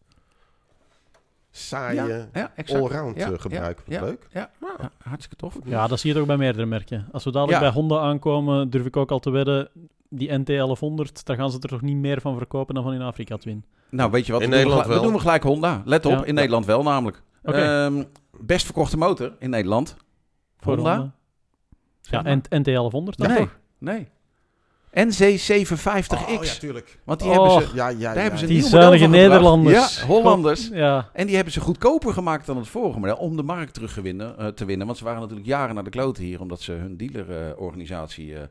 [1.51, 2.81] saaie ja, exact.
[2.81, 3.83] allround Ja, eh, gebruik.
[3.87, 4.27] ja, Leuk.
[4.31, 5.57] Ja, ja, hartstikke tof.
[5.63, 7.07] Ja, dat zie je toch bij meerdere merken.
[7.11, 7.65] Als we dadelijk Ja.
[7.71, 9.69] bij Honda aankomen, durf ik ook al te wedden,
[10.09, 13.37] die NT1100, daar gaan ze er toch niet meer van verkopen dan van in Afrika
[13.37, 13.63] Twin.
[13.95, 14.41] Nou, weet je wat?
[14.41, 15.03] In we doen Nederland we wel.
[15.03, 15.81] doen we gelijk Honda.
[15.85, 16.23] Let op, Ja.
[16.25, 17.21] in Nederland wel namelijk.
[17.43, 17.57] Oké.
[17.57, 18.03] Ehm,
[18.39, 19.95] best verkochte motor in Nederland.
[20.59, 21.11] Voor Honda?
[22.01, 23.57] Ja, en NT1100 dan nee, toch?
[23.77, 24.07] nee.
[24.99, 26.37] NC750X.
[26.37, 26.99] Oh, ja, tuurlijk.
[27.05, 27.75] Want die Oh, hebben ze...
[27.75, 29.29] Ja, ja, Daar hebben ze een Die nieuw model zuinige van gebracht.
[29.31, 29.99] Nederlanders.
[29.99, 30.67] Ja, Hollanders.
[30.71, 33.93] Ja, En die hebben ze goedkoper gemaakt dan het vorige model om de markt terug
[33.93, 34.85] te winnen, eh, te winnen.
[34.85, 38.41] Want ze waren natuurlijk jaren naar de kloten hier, omdat ze hun dealerorganisatie eh,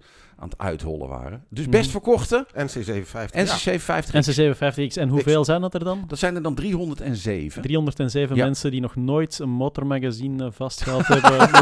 [0.42, 1.44] aan het uithollen waren.
[1.48, 1.90] Dus best Mhm.
[1.92, 3.34] verkochte NC750.
[3.34, 3.44] ja.
[3.44, 4.26] NC750X.
[4.28, 4.96] NC750X.
[4.96, 6.04] En hoeveel zijn dat er dan?
[6.06, 7.62] Dat zijn er dan 307.
[7.62, 8.44] 307 Ja.
[8.44, 11.38] mensen die nog nooit een motormagazine eh, vastgehad hebben,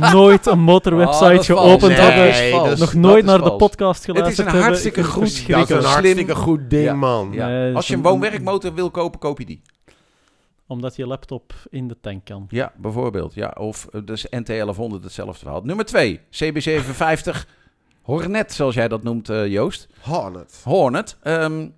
[0.00, 4.14] nog nooit een motorwebsite Oh, geopend Nee, is- nog nooit naar de podcast Het is
[4.14, 4.62] geluisterd een hebben.
[4.70, 5.90] hartstikke goed- het Dat is een Slim.
[5.92, 6.94] hartstikke goed ding, Ja.
[6.94, 7.32] man.
[7.32, 7.72] Ja.
[7.72, 9.62] Als je een woon-werkmotor wil kopen, koop je die.
[10.68, 12.46] Omdat je laptop in de tank kan.
[12.48, 13.34] Ja, bijvoorbeeld.
[13.34, 15.60] Ja, of eh, dus NT1100 hetzelfde verhaal.
[15.62, 17.46] Nummer 2, CB750
[18.06, 19.88] Hornet, zoals jij dat noemt, eh, Joost.
[20.00, 20.60] Hornet.
[20.64, 21.16] Hornet.
[21.22, 21.68] Ehm,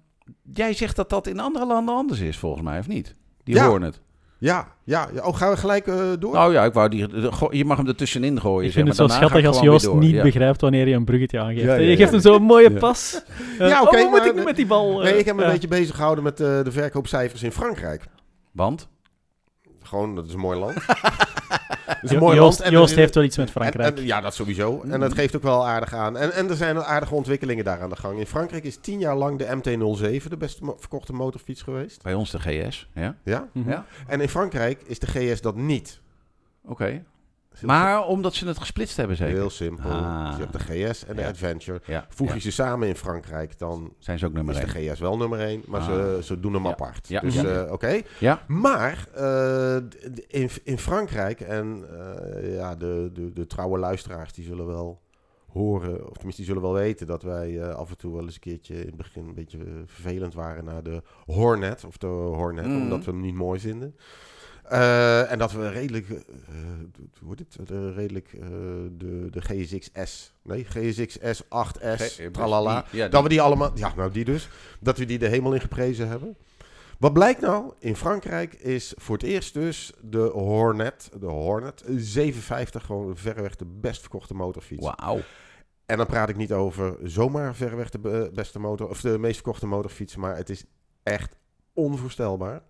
[0.53, 3.15] jij zegt dat dat in andere landen anders is, volgens mij, of niet?
[3.45, 3.69] Die Ja.
[3.69, 4.01] Hornet.
[4.41, 5.23] Ja, ja, ja.
[5.25, 6.33] Oh, gaan we gelijk eh, door?
[6.33, 8.67] Nou ja, ik wou die, de- go- je mag hem er tussenin gooien.
[8.67, 9.09] Ik zeg vind het maar.
[9.09, 10.23] zo schattig als Joost niet Ja.
[10.23, 11.65] begrijpt wanneer je een bruggetje aangeeft.
[11.65, 11.97] Ja, ja, je ja.
[11.97, 12.79] geeft hem zo'n mooie Ja.
[12.79, 13.23] pas.
[13.59, 14.99] Eh, Ja, oh, oké, hoe moet maar- ik met die bal?
[14.99, 15.47] nee, eh, ik heb me ja.
[15.47, 18.05] een beetje bezig gehouden met eh, de verkoopcijfers in Frankrijk.
[18.53, 18.89] Want?
[19.89, 20.75] Gewoon, dat is een mooi land.
[21.89, 22.73] Het is een mooi Joost, land.
[22.73, 23.99] en Joost heeft wel iets met Frankrijk.
[23.99, 24.81] en- ja, dat sowieso.
[24.83, 25.01] En Mm.
[25.01, 26.17] dat geeft ook wel aardig aan.
[26.17, 28.19] En, en er zijn aardige ontwikkelingen daar aan de gang.
[28.19, 32.03] In Frankrijk is tien jaar lang de MT-07 de beste mo- verkochte motorfiets geweest.
[32.03, 32.89] Bij ons de GS.
[32.95, 33.49] Ja, Ja?
[33.53, 33.71] Mhm.
[33.71, 33.85] ja.
[34.07, 36.01] En in Frankrijk is de GS dat niet.
[36.65, 37.03] oké.
[37.63, 39.35] Maar omdat ze het gesplitst hebben, zeker?
[39.35, 39.91] Heel simpel.
[39.91, 40.27] Ah.
[40.27, 41.29] Dus je hebt de GS en de Ja.
[41.29, 41.81] Adventure.
[41.85, 42.41] Ja, Voeg je ja.
[42.41, 44.85] ze samen in Frankrijk, dan Zijn ze ook nummer is 1.
[44.87, 45.63] de GS wel nummer 1.
[45.67, 46.23] Maar ze, Ah.
[46.23, 47.09] ze doen hem apart.
[47.21, 48.01] Dus eh, oké.
[48.19, 48.43] Ja.
[48.47, 49.77] Maar eh,
[50.29, 55.01] in, in Frankrijk, en eh, ja, de, de, de trouwe luisteraars die zullen wel
[55.49, 58.41] horen, of tenminste die zullen wel weten, dat wij af en toe wel eens een
[58.41, 62.77] keertje in het begin een beetje vervelend waren naar de Hornet, of de Hornet, Mhm.
[62.81, 63.97] omdat we hem niet mooi vinden.
[64.69, 66.17] Eh, en dat we redelijk, eh,
[66.99, 68.41] hoe wordt het, Eh, redelijk eh,
[68.93, 74.11] de, de GSX-S, nee, GSX-S 8S, Ge- tralala, ja, dat we die allemaal, ja nou
[74.11, 74.49] die dus,
[74.81, 76.37] dat we die de hemel in geprezen hebben.
[76.99, 77.73] Wat blijkt nou?
[77.79, 83.65] In Frankrijk is voor het eerst dus de Hornet, de Hornet 750 gewoon verreweg de
[83.81, 84.91] best verkochte motorfiets.
[84.99, 85.21] Wauw.
[85.87, 89.35] En dan praat ik niet over zomaar verreweg de be- beste motor of de meest
[89.35, 90.65] verkochte motorfiets, maar het is
[91.03, 91.37] echt
[91.73, 92.63] onvoorstelbaar.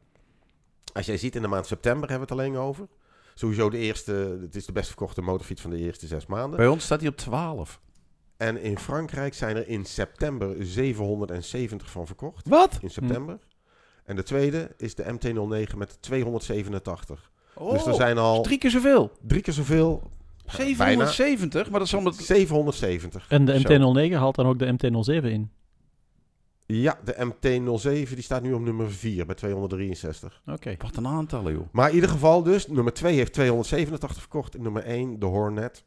[0.99, 2.87] Als jij ziet in de maand september hebben we het alleen over.
[3.35, 6.57] Sowieso de eerste, het is de best verkochte motorfiets van de eerste zes maanden.
[6.57, 7.81] Bij ons staat hij op 12.
[8.37, 12.49] En in Frankrijk zijn er in september 770 van verkocht.
[12.49, 12.79] Wat?
[12.83, 13.39] In september.
[14.05, 17.31] En de tweede is de MT-09 met 287.
[17.55, 19.13] Oh, dus er zijn al drie keer zoveel.
[19.21, 20.11] drie keer zoveel.
[20.47, 22.15] 770, maar dat is omdat...
[22.15, 23.27] 770.
[23.29, 23.95] En de Zo.
[24.09, 25.51] MT-09 haalt dan ook de MT-07 in.
[26.73, 30.43] Ja, de MT-07 die staat nu op nummer 4 bij 263.
[30.47, 30.75] Oké.
[30.79, 31.67] Wat een aantallen, joh.
[31.73, 34.55] Maar in ieder geval dus, nummer 2 heeft 287 verkocht.
[34.55, 35.85] En nummer 1, de Hornet,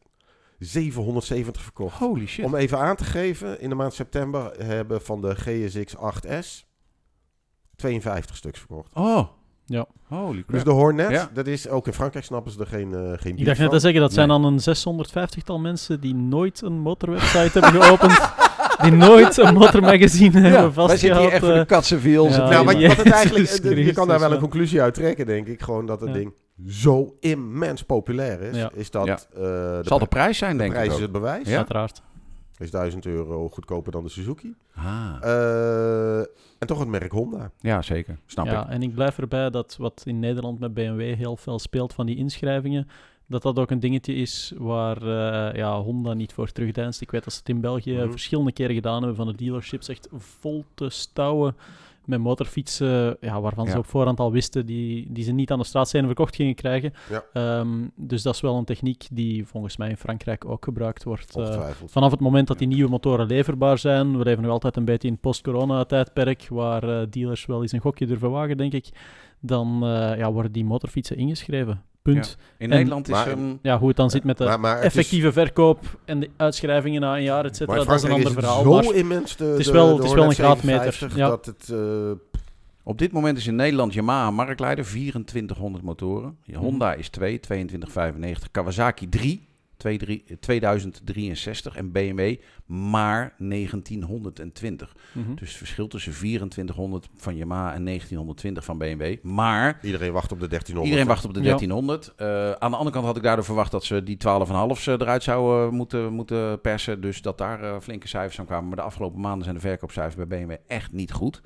[0.60, 1.98] 770 verkocht.
[1.98, 2.46] Holy shit.
[2.46, 6.66] Om even aan te geven, in de maand september hebben van de GSX 8S
[7.76, 8.92] 52 stuks verkocht.
[8.94, 9.28] Oh.
[9.66, 9.86] Ja.
[10.08, 10.48] Holy crap.
[10.52, 11.30] Dus de Hornet, Ja.
[11.34, 13.80] dat is ook in Frankrijk snappen ze er geen, eh geen Ik dacht net te
[13.80, 18.20] zeggen, dat zijn dan een 650-tal mensen die nooit een motorwebsite hebben geopend.
[18.82, 22.36] Die nooit een motormagazine hebben wij zitten hier echt voor eh, de katsenviels.
[22.36, 24.94] ja, Nou, wat, Jezus wat het eigenlijk, eh, je kan daar wel een conclusie uit
[24.94, 25.62] trekken, denk ik.
[25.62, 26.16] Gewoon dat het Ja.
[26.16, 26.34] ding
[26.68, 28.58] zo immens populair is.
[28.58, 28.72] Ja.
[28.74, 29.14] Is dat Ja.
[29.34, 31.04] eh, de, Zal de pri- prijs zijn, de denk prijs ik is ook.
[31.04, 31.48] het bewijs.
[31.48, 31.58] Ja.
[31.58, 32.02] Uiteraard.
[32.58, 34.56] Is 1000 euro goedkoper dan de Suzuki.
[34.76, 35.16] Ah.
[35.22, 37.52] Eh, en toch het merk Honda.
[37.60, 38.18] Ja, zeker.
[38.26, 38.70] Snap ja, ik.
[38.70, 42.16] en ik blijf erbij dat wat in Nederland met BMW heel veel speelt van die
[42.18, 42.88] inschrijvingen,
[43.32, 47.02] dat dat ook een dingetje is waar eh, ja, Honda niet voor terugdeinst.
[47.02, 48.10] Ik weet dat ze het in België Mhm.
[48.12, 51.56] verschillende keren gedaan hebben van de dealerships echt vol te stouwen
[52.06, 53.72] met motorfietsen, ja, waarvan Ja.
[53.72, 56.94] ze op voorhand al wisten die, die ze niet aan de straatscène verkocht gingen krijgen.
[57.10, 57.24] Ja.
[57.34, 61.36] Ehm, dus dat is wel een techniek die volgens mij in Frankrijk ook gebruikt wordt.
[61.38, 61.70] eh.
[61.86, 65.08] Vanaf het moment dat die nieuwe motoren leverbaar zijn, we leven nog altijd een beetje
[65.08, 68.90] in post-corona-tijdperk, waar eh, dealers wel eens een gokje durven wagen, denk ik,
[69.40, 69.80] dan
[70.18, 71.82] ja, worden die motorfietsen ingeschreven.
[72.02, 72.38] Punt.
[72.58, 73.60] In En- Nederland is maar- een...
[73.62, 76.30] Ja, hoe het dan zit met de maar, maar het is- effectieve verkoop en de
[76.38, 78.64] uitschrijvingen na een jaar, et cetera, in dat is een ander is verhaal.
[78.64, 81.16] zo maar immens, de, het is de- wel- de het is wel een graadmeter, 750,
[81.18, 81.28] ja.
[81.30, 82.12] Dat het, eh,
[82.84, 86.38] Op dit moment is in Nederland Yamaha marktleider, 2400 motoren.
[86.54, 88.52] Honda is 2, 2295.
[88.52, 89.48] Kawasaki 3,
[90.40, 91.76] 2063.
[91.76, 94.96] En BMW maar 1920.
[95.12, 95.36] Mhm.
[95.36, 99.16] Dus het verschil tussen 2400 van Yamaha en 1920 van BMW.
[99.22, 100.86] Maar iedereen wacht op de 1300.
[100.86, 101.46] iedereen wacht op de Ja.
[101.46, 102.14] 1300.
[102.16, 105.74] Eh, aan de andere kant had ik daardoor verwacht dat ze die 12,5 eruit zouden
[105.74, 107.02] moeten, moeten persen.
[107.02, 108.68] Dus dat daar eh, flinke cijfers aan kwamen.
[108.68, 111.42] Maar de afgelopen maanden zijn de verkoopcijfers bij BMW echt niet goed.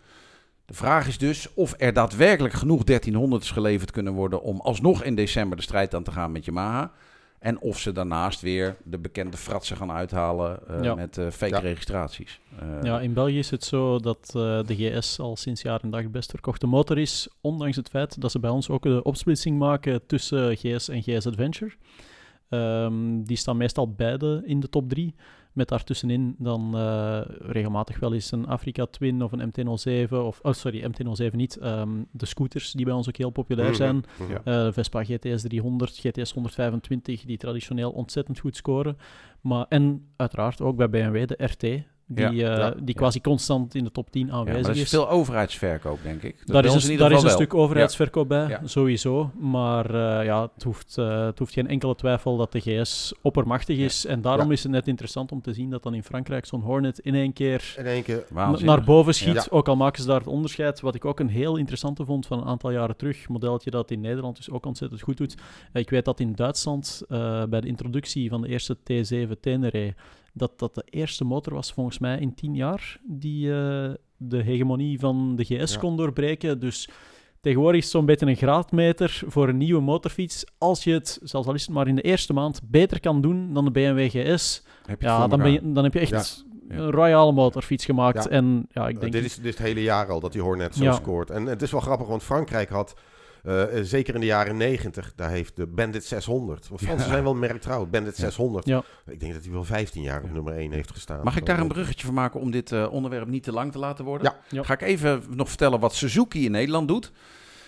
[0.65, 5.15] De vraag is dus of er daadwerkelijk genoeg 1300's geleverd kunnen worden om alsnog in
[5.15, 6.91] december de strijd aan te gaan met Yamaha.
[7.39, 10.95] En of ze daarnaast weer de bekende fratsen gaan uithalen eh, Ja.
[10.95, 11.59] met eh, fake Ja.
[11.59, 12.39] registraties.
[12.59, 15.89] Eh, Ja, in België is het zo dat eh, de GS al sinds jaar en
[15.89, 19.03] dag de best verkochte motor is, ondanks het feit dat ze bij ons ook de
[19.03, 21.71] opsplitsing maken tussen GS en GS Adventure.
[22.49, 25.15] Ehm, die staan meestal beide in de top 3.
[25.55, 30.11] Met daartussenin dan eh, regelmatig wel eens een Afrika Twin of een MT-07.
[30.13, 31.57] Of, oh, sorry, MT-07 niet.
[31.57, 34.03] ehm, de scooters die bij ons ook heel populair Mhm, zijn.
[34.43, 38.97] Eh, Vespa GTS 300, GTS 125, die traditioneel ontzettend goed scoren.
[39.41, 42.93] Maar, en uiteraard ook bij BMW de RT, die, Ja, eh, ja, die ja.
[42.93, 44.89] quasi constant in de top 10 ja, aanwezig maar er is is.
[44.89, 46.37] veel overheidsverkoop, denk ik.
[46.37, 48.61] Dat Daar bij is, een, daar is een stuk overheidsverkoop bij, Ja.
[48.65, 49.31] sowieso.
[49.39, 53.77] Maar eh, ja, het hoeft, eh, het hoeft geen enkele twijfel dat de GS oppermachtig
[53.77, 54.05] is.
[54.05, 54.51] En daarom Ja.
[54.53, 57.33] is het net interessant om te zien dat dan in Frankrijk zo'n Hornet in één
[57.33, 58.25] keer In één keer.
[58.63, 59.33] naar boven schiet.
[59.33, 59.45] Ja.
[59.49, 60.81] Ook al maken ze daar het onderscheid.
[60.81, 63.17] Wat ik ook een heel interessante vond van een aantal jaren terug.
[63.25, 65.35] Een modelletje dat in Nederland dus ook ontzettend goed doet.
[65.73, 69.93] Ik weet dat in Duitsland eh, bij de introductie van de eerste T7 Tenere
[70.37, 74.99] dat dat de eerste motor was volgens mij in tien jaar die eh, de hegemonie
[74.99, 75.79] van de GS Ja.
[75.79, 76.59] kon doorbreken.
[76.59, 76.89] Dus
[77.41, 80.45] tegenwoordig is het zo'n beetje een graadmeter voor een nieuwe motorfiets.
[80.57, 83.53] Als je het, zelfs al is het maar in de eerste maand, beter kan doen
[83.53, 86.43] dan de BMW GS, Heb je het ja, dan, ben je, dan heb je echt
[86.69, 86.75] Ja.
[86.77, 88.23] een royale motorfiets gemaakt.
[88.23, 88.29] Ja.
[88.29, 89.13] En ja, ik Eh, denk...
[89.13, 90.91] dit, is, dit is het hele jaar al dat die Hornet zo Ja.
[90.91, 91.29] scoort.
[91.29, 92.93] En het is wel grappig, want Frankrijk had,
[93.45, 96.67] eh, eh, zeker in de jaren 90, daar heeft de Bandit 600.
[96.67, 97.11] Want Fransen Ja.
[97.11, 98.23] zijn wel merktrouw, Bandit Ja.
[98.23, 98.65] 600.
[98.65, 98.83] Ja.
[99.07, 101.23] Ik denk dat hij wel 15 jaar op nummer 1 heeft gestaan.
[101.23, 101.73] Mag ik daar een Zo.
[101.73, 104.31] bruggetje van maken om dit eh, onderwerp niet te lang te laten worden?
[104.49, 104.57] Ja.
[104.57, 104.63] Ja.
[104.63, 107.03] Ga ik even nog vertellen wat Suzuki in Nederland doet.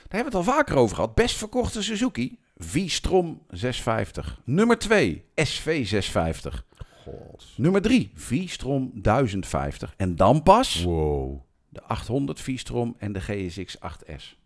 [0.08, 1.16] Daar hebben we het al vaker over gehad.
[1.16, 2.40] Best verkochte Suzuki.
[2.58, 4.42] V-Strom 650.
[4.44, 6.66] Nummer 2, SV 650.
[7.04, 7.46] God.
[7.56, 9.94] Nummer 3, V-Strom 1050.
[9.98, 11.42] En dan pas Wow.
[11.70, 14.40] de 800 V-Strom en de GSX 8S.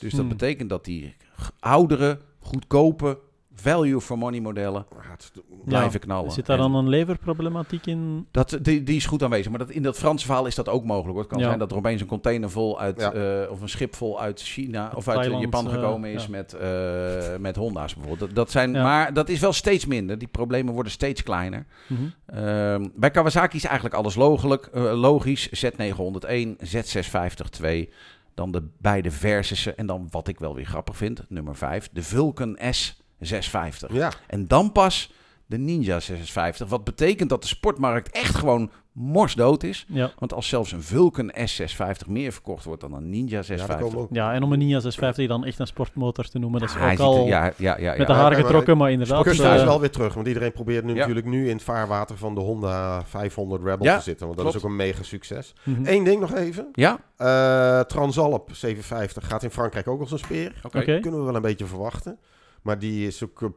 [0.00, 0.28] Dus dat Hmm.
[0.28, 1.14] betekent dat die
[1.60, 3.18] oudere, goedkope,
[3.58, 5.16] value for money modellen Ja,
[5.64, 6.30] blijven knallen.
[6.32, 8.26] Zit daar En dan een leverproblematiek in?
[8.30, 10.84] dat, die, die is goed aanwezig, maar dat, in dat Franse verhaal is dat ook
[10.84, 11.10] mogelijk.
[11.12, 11.18] Hoor.
[11.20, 11.46] Het kan Ja.
[11.46, 13.12] zijn dat er opeens een container vol uit, Ja.
[13.12, 16.30] eh, of een schip vol uit China of uit Thailand, Japan eh, gekomen is ja.
[16.30, 18.28] met, eh, met Honda's bijvoorbeeld.
[18.28, 18.82] Dat, dat zijn, Ja.
[18.82, 20.18] Maar dat is wel steeds minder.
[20.18, 21.66] Die problemen worden steeds kleiner.
[21.86, 22.00] Mhm.
[22.26, 25.48] Ehm, bij Kawasaki is eigenlijk alles logelijk, eh, logisch.
[25.48, 27.88] Z901, Z650-2.
[28.36, 29.76] Dan de beide Versussen.
[29.76, 31.88] En dan wat ik wel weer grappig vind, nummer 5.
[31.92, 33.92] De Vulcan S650.
[33.92, 35.12] Ja, En dan pas
[35.46, 36.68] de Ninja 650.
[36.68, 39.86] Wat betekent dat de sportmarkt echt gewoon morsdood is.
[39.88, 40.10] Ja.
[40.18, 43.86] Want als zelfs een Vulcan S650 meer verkocht wordt dan een Ninja ja daar 650.
[43.88, 44.14] komen ook.
[44.14, 46.82] ja, en om een Ninja 650 dan echt een sportmotor te noemen, dat is Ah,
[46.84, 47.96] ook er- al ja, ja, ja, ja.
[47.98, 49.26] met de Ja, haren maar- getrokken, maar inderdaad...
[49.26, 50.98] Is eh, wel weer terug, want iedereen probeert nu Ja.
[50.98, 54.26] natuurlijk nu in het vaarwater van de Honda 500 Rebel Ja, te zitten.
[54.26, 54.64] Want dat klopt.
[54.64, 55.54] is ook een mega succes.
[55.62, 55.80] mhm.
[55.84, 56.68] Eén ding nog even.
[56.72, 56.98] Ja?
[57.16, 60.52] Eh, Transalp 750 gaat in Frankrijk ook als een speer.
[60.62, 60.78] Oké.
[60.78, 61.00] Oké.
[61.00, 62.18] Kunnen we wel een beetje verwachten.
[62.62, 63.42] Maar die is ook...
[63.42, 63.48] eh,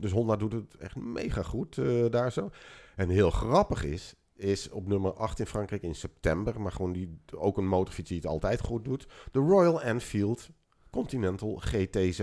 [0.00, 2.50] dus Honda doet het echt mega goed eh, daar zo.
[2.96, 6.60] En heel grappig is, is op nummer 8 in Frankrijk in september...
[6.60, 9.06] maar gewoon die, ook een motorfiets die het altijd goed doet...
[9.32, 10.48] de Royal Enfield
[10.96, 11.68] Continental GT650.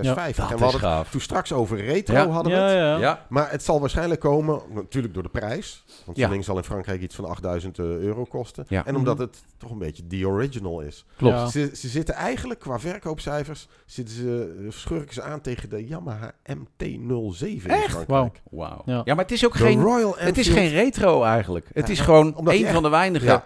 [0.03, 1.01] Dat en we is hadden gaaf.
[1.01, 2.27] het toen straks over retro Ja.
[2.27, 2.75] hadden we Ja, het.
[2.77, 2.97] ja.
[2.97, 3.25] Ja.
[3.29, 5.83] Maar het zal waarschijnlijk komen, natuurlijk door de prijs.
[6.05, 6.23] Want Ja.
[6.23, 8.65] zo'n ding zal in Frankrijk iets van 8000 euro kosten.
[8.67, 8.85] Ja.
[8.85, 11.05] En omdat het toch een beetje the original is.
[11.17, 11.35] Klopt.
[11.35, 11.47] Ja.
[11.47, 16.31] Ze, ze zitten eigenlijk qua verkoopcijfers, zitten ze, eh, schurken ze aan tegen de Yamaha
[16.45, 17.89] MT-07 in Echt?
[17.91, 18.41] Frankrijk.
[18.51, 18.81] Wauw.
[18.85, 19.01] Ja.
[19.05, 19.13] Ja.
[19.15, 19.81] maar het is ook De geen...
[19.81, 21.69] Royal Het is geen retro eigenlijk.
[21.73, 23.43] Het Ja, is gewoon omdat een echt- van de weinige Ja.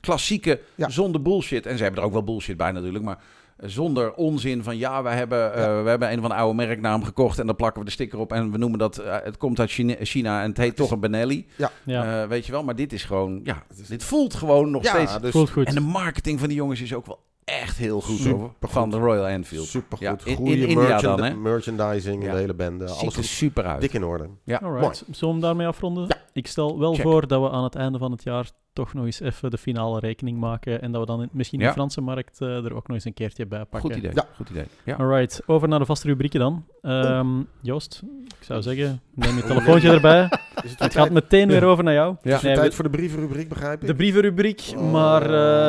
[0.00, 0.88] klassieke Ja.
[0.88, 1.66] zonder bullshit.
[1.66, 3.22] En ze hebben er ook wel bullshit bij natuurlijk, maar eh,
[3.64, 7.38] zonder onzin van ja, we hebben, eh, we hebben een van de oude merknaam gekocht
[7.38, 9.70] en dan plakken we de sticker op en we noemen dat, eh, het komt uit
[9.70, 11.46] China, China en het heet toch een Benelli.
[11.84, 12.22] Ja.
[12.22, 15.12] Eh, weet je wel, maar dit is gewoon, ja, dit voelt gewoon nog steeds.
[15.12, 15.66] Ja, dus Voelt goed.
[15.66, 19.26] En de marketing van die jongens is ook wel echt heel goed van de Royal
[19.28, 19.66] Enfield.
[19.66, 20.06] supergoed.
[20.06, 21.34] Ja, in- Goede in India merchand- dan, hè?
[21.34, 22.32] merchandising, Ja.
[22.32, 22.88] de hele bende.
[22.88, 23.30] Ziet Alles er goed.
[23.30, 23.80] super uit.
[23.80, 24.28] dik in orde.
[24.44, 24.60] Ja.
[24.62, 24.96] Alright.
[24.96, 26.04] Zullen we hem daarmee afronden?
[26.08, 26.16] Ja.
[26.32, 27.02] Ik stel wel Check.
[27.02, 29.98] voor dat we aan het einde van het jaar toch nog eens even de finale
[30.00, 31.66] rekening maken en dat we dan in- misschien Ja.
[31.66, 33.80] de Franse markt eh, er ook nog eens een keertje bij pakken.
[33.90, 34.10] Goed idee.
[34.14, 34.26] Ja.
[34.36, 34.64] Goed idee.
[34.84, 34.94] Ja.
[34.96, 36.64] Alright, over naar de vaste rubrieken dan.
[36.82, 37.28] Ehm,
[37.62, 38.02] Joost,
[38.38, 40.28] ik zou zeggen, neem je telefoontje erbij.
[40.64, 42.08] Is het gaat meteen weer over naar jou.
[42.10, 42.16] Ja.
[42.22, 43.86] is het weer Nee, tijd voor de brievenrubriek, begrijp ik?
[43.86, 45.22] de brievenrubriek, maar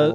[0.06, 0.14] eh,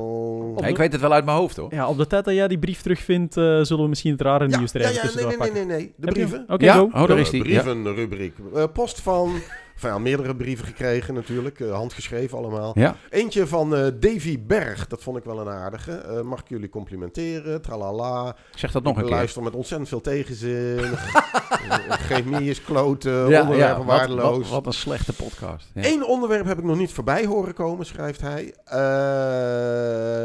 [0.57, 1.73] Op Ja, ik weet het wel uit mijn hoofd hoor.
[1.73, 4.49] ja, op de tijd dat jij die brief terugvindt, eh, zullen we misschien het rare
[4.49, 5.67] ja, nieuws ja, even ja, nee, nee, nee, pakken.
[5.67, 5.93] nee, nee.
[5.97, 6.45] De brieven.
[6.47, 6.73] Oké, ja?
[6.73, 6.89] go.
[6.93, 7.49] Oh, daar is die.
[7.49, 7.61] Ja.
[7.61, 8.33] brievenrubriek.
[8.55, 9.31] Eh, post van,
[9.77, 12.71] van ja, meerdere brieven gekregen natuurlijk, eh, handgeschreven allemaal.
[12.75, 12.95] Ja.
[13.09, 15.91] Eentje van eh, Davy Berg, dat vond ik wel een aardige.
[15.91, 18.35] Eh, mag ik jullie complimenteren, tralala.
[18.55, 19.15] Zeg dat nog ik een keer.
[19.15, 20.79] luister met ontzettend veel tegenzin.
[22.07, 24.37] Chemie is kloten, Ja, onderwerpen ja, waardeloos.
[24.37, 25.71] wat, wat een slechte podcast.
[25.73, 25.85] Ja.
[25.85, 28.53] Eén onderwerp heb ik nog niet voorbij horen komen, schrijft hij.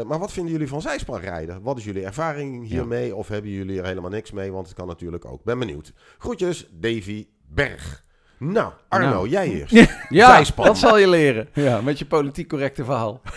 [0.05, 1.61] Maar wat vinden jullie van zijspanrijden?
[1.61, 3.15] Wat is jullie ervaring hiermee?
[3.15, 4.51] Of hebben jullie er helemaal niks mee?
[4.51, 5.43] Want het kan natuurlijk ook.
[5.43, 5.93] Ben benieuwd.
[6.17, 8.03] Groetjes, Davy Berg.
[8.51, 9.29] Nou, Arno, Nou.
[9.29, 9.73] jij eerst.
[10.09, 10.65] Ja, Zijspan.
[10.65, 11.47] dat zal je leren.
[11.53, 13.21] Ja, met je politiek correcte verhaal.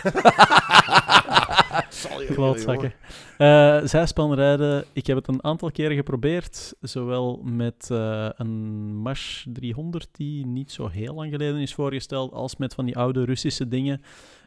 [1.89, 2.93] Zal je Klootzakken.
[3.37, 6.73] Eh zijspanrijden, ik heb het een aantal keren geprobeerd.
[6.81, 8.55] Zowel met eh, een
[8.95, 13.23] Mash 300, die niet zo heel lang geleden is voorgesteld, als met van die oude
[13.25, 14.01] Russische dingen.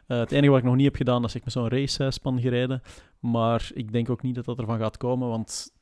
[0.07, 2.81] Eh, het enige wat ik nog niet heb gedaan, is ik met zo'n race-zijspan gereden.
[3.19, 5.73] Maar ik denk ook niet dat dat ervan gaat komen, want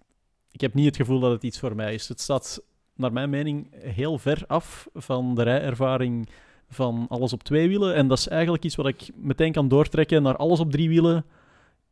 [0.51, 2.07] ik heb niet het gevoel dat het iets voor mij is.
[2.07, 2.61] Het staat,
[2.99, 6.29] naar mijn mening, heel ver af van de rijervaring
[6.69, 7.95] van alles op twee wielen.
[7.95, 11.25] En dat is eigenlijk iets wat ik meteen kan doortrekken naar alles op drie wielen.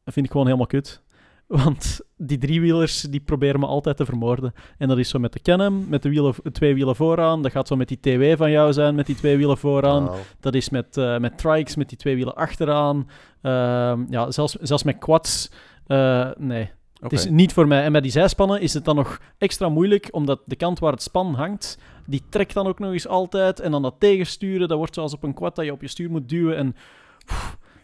[0.03, 1.01] Dat vind ik gewoon helemaal kut.
[1.47, 4.53] Want die driewielers die proberen me altijd te vermoorden.
[4.77, 7.41] En dat is zo met de Can-Am, met de wielen, twee wielen vooraan.
[7.41, 10.09] Dat gaat zo met die TW van jou zijn, met die twee wielen vooraan.
[10.39, 13.09] Dat is met, eh met trikes, met die twee wielen achteraan.
[13.41, 15.51] Ehm, ja, zelfs, zelfs met quads.
[15.85, 17.83] Eh, nee, Het is niet voor mij.
[17.83, 21.01] En bij die zijspannen is het dan nog extra moeilijk, omdat de kant waar het
[21.01, 23.59] span hangt, die trekt dan ook nog eens altijd.
[23.59, 26.09] En dan dat tegensturen, dat wordt zoals op een quad dat je op je stuur
[26.09, 26.57] moet duwen.
[26.57, 26.75] En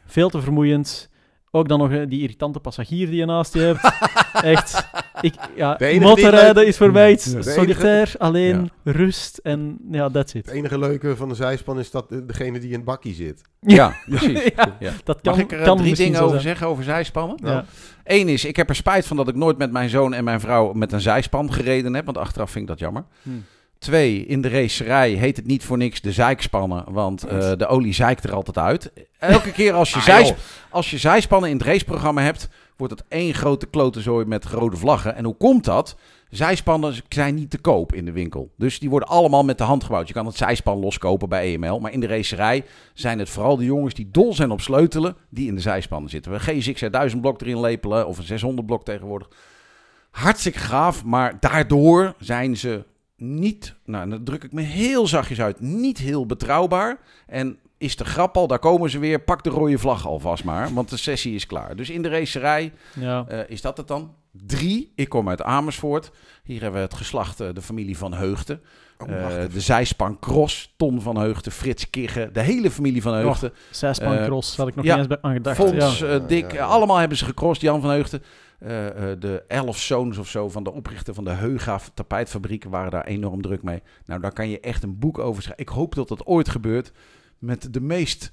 [0.05, 1.09] veel te vermoeiend.
[1.55, 3.93] Ook dan nog die irritante passagier die je naast je hebt.
[4.53, 4.87] Echt.
[5.21, 10.33] Ik, ja, motorrijden leuk- is voor mij iets enige- solitair, alleen, rust en ja, that's
[10.33, 10.53] het it.
[10.53, 13.41] enige leuke van de zijspan is dat de- degene die in het bakkie zit.
[13.59, 14.43] Ja, precies.
[14.55, 14.91] ja, Ja.
[15.03, 16.49] dat kan, Mag ik er eh, kan drie misschien dingen zo over zijn.
[16.55, 17.37] zeggen over zijspannen?
[17.43, 17.65] Ja.
[18.03, 20.39] Eén is, ik heb er spijt van dat ik nooit met mijn zoon en mijn
[20.39, 22.05] vrouw met een zijspan gereden heb.
[22.05, 23.03] Want achteraf vind ik dat jammer.
[23.21, 23.43] Hmm.
[23.83, 26.83] Twee, in de racerij heet het niet voor niks de zijkspannen.
[26.87, 28.91] Want eh, de olie zeikt er altijd uit.
[29.19, 30.37] Elke keer als je, Ah, joh.
[30.69, 35.15] als je zijspannen in het raceprogramma hebt, wordt het één grote klotenzooi met rode vlaggen.
[35.15, 35.95] En hoe komt dat?
[36.29, 38.51] Zijspannen zijn niet te koop in de winkel.
[38.57, 40.07] Dus die worden allemaal met de hand gebouwd.
[40.07, 41.79] Je kan het zijspan loskopen bij EML.
[41.79, 42.63] Maar in de racerij
[42.93, 46.31] zijn het vooral de jongens die dol zijn op sleutelen, die in de zijspannen zitten.
[46.31, 49.27] We GSX 1000 blok erin lepelen, of een 600 blok tegenwoordig.
[50.11, 52.83] Hartstikke gaaf, maar daardoor zijn ze
[53.23, 56.97] niet, nou dan druk ik me heel zachtjes uit, niet heel betrouwbaar.
[57.27, 60.73] En is de grap al, daar komen ze weer, pak de rode vlag alvast maar,
[60.73, 61.75] want de sessie is klaar.
[61.75, 63.25] Dus in de racerij Ja.
[63.27, 64.13] eh, is dat het dan.
[64.45, 66.11] Drie, ik kom uit Amersfoort.
[66.43, 68.61] Hier hebben we het geslacht, eh, de familie van Heugden.
[68.97, 73.53] Oh, Eh, de zijspan Cross, Ton van Heugden, Frits Kigge, de hele familie van Heugden.
[73.71, 75.55] Zijspancross, had ik nog ja, niet eens bij aan gedacht.
[75.57, 76.19] Fons, ja.
[76.19, 76.65] Dick, Ja, ja, ja.
[76.65, 77.61] allemaal hebben ze gecrossed.
[77.63, 78.23] Jan van Heugden,
[78.63, 82.91] eh, eh, de elf zoons of zo van de oprichter van de Heuga tapijtfabrieken waren
[82.91, 83.81] daar enorm druk mee.
[84.05, 85.65] Nou, daar kan je echt een boek over schrijven.
[85.65, 86.91] Ik hoop dat dat ooit gebeurt
[87.39, 88.31] met de meest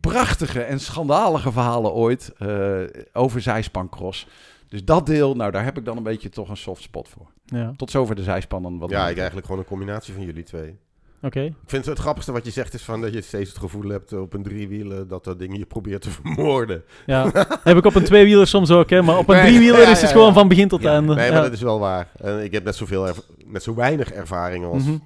[0.00, 4.26] prachtige en schandalige verhalen ooit eh, over zijspancross.
[4.68, 7.26] Dus dat deel, nou daar heb ik dan een beetje toch een soft spot voor.
[7.44, 7.72] ja.
[7.76, 8.78] Tot zover de zijspannen.
[8.78, 10.78] Wat Ja, ik eigenlijk gewoon een combinatie van jullie twee.
[11.22, 11.40] Oké.
[11.40, 14.12] Ik vind het grappigste wat je zegt is van dat je steeds het gevoel hebt
[14.12, 16.82] op een driewielen dat dat ding je probeert te vermoorden.
[17.06, 17.30] Ja,
[17.62, 20.00] heb ik op een tweewieler soms ook, hè, maar op een Nee, driewieler ja, is
[20.00, 20.32] het ja, gewoon ja.
[20.32, 21.14] van begin tot Ja, einde.
[21.14, 21.32] Nee, ja.
[21.32, 22.08] maar dat is wel waar.
[22.16, 24.96] En ik heb net, zoveel erv- net zo weinig ervaring als, Mhm.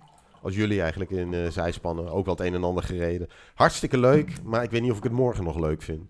[0.43, 2.11] als jullie eigenlijk in eh, zijspannen.
[2.13, 3.29] Ook wel het een en ander gereden.
[3.55, 6.01] Hartstikke leuk, maar ik weet niet of ik het morgen nog leuk vind.
[6.01, 6.07] Of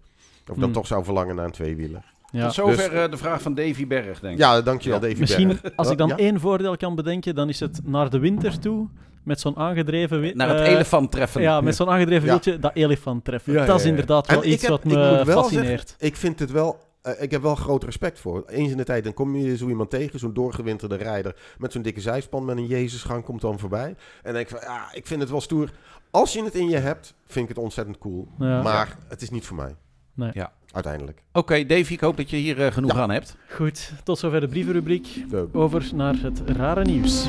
[0.48, 0.72] ik dan Hmm.
[0.72, 2.03] toch zou verlangen naar een tweewieler.
[2.32, 2.44] Ja.
[2.44, 4.38] Tot zover Dus- eh, de vraag van Davy Berg, denk ik.
[4.40, 5.07] Ja, dankjewel Ja.
[5.09, 5.76] Davy Misschien, Berg.
[5.76, 6.16] als ik dan Ja?
[6.16, 8.88] één voordeel kan bedenken, dan is het naar de winter toe,
[9.23, 10.37] met zo'n aangedreven...
[10.37, 11.43] Naar het eh, elefant treffen.
[11.43, 12.31] Ja, met zo'n aangedreven Ja.
[12.31, 13.53] wieltje, dat elefant treffen.
[13.53, 15.66] Ja, dat is inderdaad En wel iets heb- wat me wel fascineert.
[15.89, 16.79] zeggen, ik vind het wel...
[17.03, 18.45] eh, ik heb wel groot respect voor.
[18.47, 21.83] Eens in de tijd, dan kom je zo iemand tegen, zo'n doorgewinterde rijder met zo'n
[21.83, 23.87] dikke zijspan met een Jezusgang komt dan voorbij.
[23.89, 25.71] En dan denk ik van, ja, ik vind het wel stoer.
[26.11, 28.29] Als je het in je hebt, vind ik het ontzettend cool.
[28.39, 28.62] Ja.
[28.62, 29.75] Maar het is niet voor mij.
[30.21, 30.31] Nee.
[30.35, 30.53] Ja.
[30.73, 31.23] Uiteindelijk.
[31.33, 33.01] Oké, Davy, ik hoop dat je hier eh, genoeg Ja.
[33.01, 33.37] aan hebt.
[33.55, 35.25] Goed, tot zover de brievenrubriek.
[35.53, 37.27] Over naar het rare nieuws.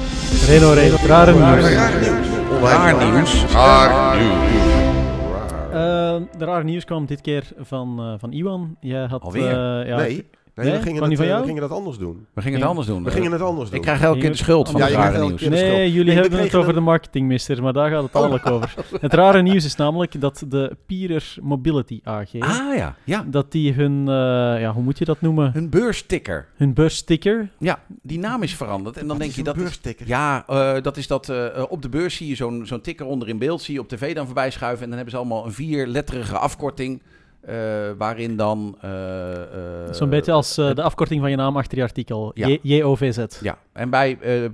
[0.48, 1.44] Reno, Reno, het rare nieuws.
[1.74, 2.28] Raar nieuws.
[2.62, 3.44] Raar nieuws.
[3.54, 4.34] Raar nieuws.
[4.52, 5.72] Raar.
[5.72, 8.76] Eh, de rare nieuws kwam dit keer van, eh, van Iwan.
[8.80, 9.22] Jij had...
[9.22, 9.80] Alweer?
[9.82, 10.30] eh, ja, nee,
[10.64, 10.80] nee, Nee?
[10.80, 11.40] we, gingen het, eh, jou?
[11.42, 12.26] we gingen dat anders doen.
[12.34, 13.04] We gingen het anders doen.
[13.04, 13.78] We gingen het anders doen.
[13.78, 15.42] Ik krijg elke keer de schuld van Ja, het rare nieuws.
[15.42, 18.22] Nee, jullie hebben het over de marketingmeester, maar daar gaat het Oh.
[18.22, 18.74] eigenlijk over.
[19.02, 23.26] Het rare nieuws is namelijk dat de Pierer Mobility AG, Ah ja, ja.
[23.28, 25.52] dat die hun, eh, ja, hoe moet je dat noemen?
[25.54, 26.48] Hun beursticker.
[26.56, 27.50] Hun beurssticker.
[27.58, 28.96] Ja, die naam is veranderd.
[28.96, 29.62] En dan Wat denk is je dat is...
[29.62, 30.08] beursticker?
[30.08, 33.06] Ja, eh, dat is dat eh, eh, op de beurs zie je zo'n zo'n ticker
[33.06, 34.82] onder in beeld, zie je op tv dan voorbij schuiven.
[34.84, 37.02] En dan hebben ze allemaal een vierletterige afkorting,
[37.42, 37.56] eh,
[37.98, 38.78] waarin dan...
[38.82, 42.32] eh, eh, Zo'n beetje als de afkorting van je naam achter je artikel.
[42.34, 42.58] Ja.
[42.62, 43.26] JOVZ.
[43.42, 44.46] Ja, en bij, eh,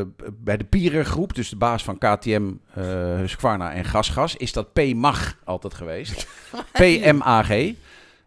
[0.00, 2.84] eh, bij de Pierengroep, dus de baas van KTM, eh
[3.16, 6.26] Husqvarna en Gasgas, is dat PMAG altijd geweest.
[6.80, 7.48] PMAG.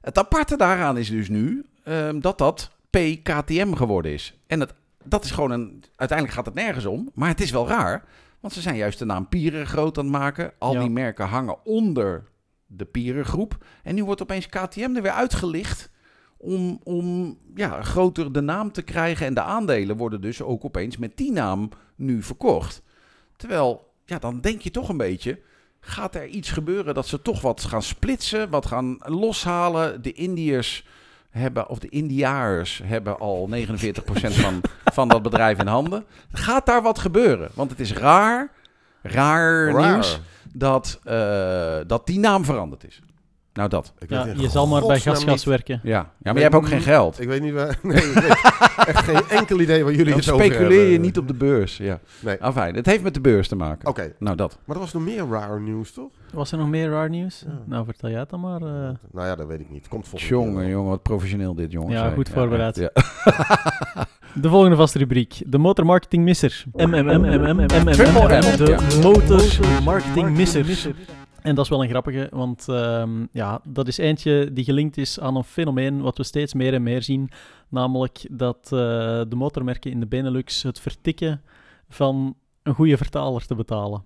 [0.01, 4.33] Het aparte daaraan is dus nu ehm, dat dat PKTM geworden is.
[4.47, 5.83] En het, dat is gewoon een...
[5.95, 8.03] Uiteindelijk gaat het nergens om, maar het is wel raar.
[8.39, 10.51] Want ze zijn juist de naam Pieren groot aan het maken.
[10.57, 10.79] Al Ja.
[10.79, 12.23] die merken hangen onder
[12.67, 13.65] de Pierengroep.
[13.83, 15.89] En nu wordt opeens KTM er weer uitgelicht
[16.37, 19.25] om, om ja, groter de naam te krijgen.
[19.25, 22.81] En de aandelen worden dus ook opeens met die naam nu verkocht.
[23.37, 25.39] Terwijl, ja, dan denk je toch een beetje...
[25.87, 30.01] Gaat er iets gebeuren dat ze toch wat gaan splitsen, wat gaan loshalen?
[30.01, 30.85] De Indiërs
[31.29, 33.55] hebben, of de Indiaars hebben al 49%
[34.43, 34.61] van,
[34.93, 36.05] van dat bedrijf in handen.
[36.31, 37.49] Gaat daar wat gebeuren?
[37.53, 38.51] Want het is raar,
[39.01, 39.91] raar, Raar.
[39.91, 40.19] nieuws
[40.55, 43.01] dat, eh, dat die naam veranderd is.
[43.53, 43.93] Nou, dat.
[43.99, 45.79] Ik Ja, je zal maar bij gasgas werken.
[45.83, 47.21] Ja, ja maar je hebt ook geen geld.
[47.21, 47.79] Ik weet niet waar...
[47.83, 48.27] Nee, ik weet
[48.87, 51.77] echt geen enkel idee waar jullie Dan het over speculeer je niet op de beurs.
[51.77, 51.99] Ja.
[52.19, 52.41] Nee.
[52.43, 53.87] Afijn, het heeft met de beurs te maken.
[53.89, 54.57] Oké, Nou, dat.
[54.65, 56.11] maar er was nog meer raar nieuws, toch?
[56.33, 57.43] Was er nog meer raar nieuws?
[57.47, 57.59] Ja.
[57.65, 58.61] Nou, vertel jij het dan maar.
[58.61, 58.67] eh.
[59.11, 59.87] Nou ja, dat weet ik niet.
[59.87, 61.93] Komt volgens mij Jongen, jongen, wat professioneel dit, jongens.
[61.93, 62.77] Ja, goed voorbereid.
[62.77, 62.91] echt,
[64.41, 65.41] De volgende vaste rubriek.
[65.45, 66.63] De motormarketing misser.
[66.71, 69.01] MMM, Triple M, De ja.
[69.01, 70.95] motormarketing misser.
[71.41, 75.19] En dat is wel een grappige, want ehm, ja, dat is eentje die gelinkt is
[75.19, 77.29] aan een fenomeen wat we steeds meer en meer zien.
[77.69, 78.69] Namelijk dat eh,
[79.27, 81.41] de motormerken in de Benelux het vertikken
[81.89, 84.03] van een goede vertaler te betalen.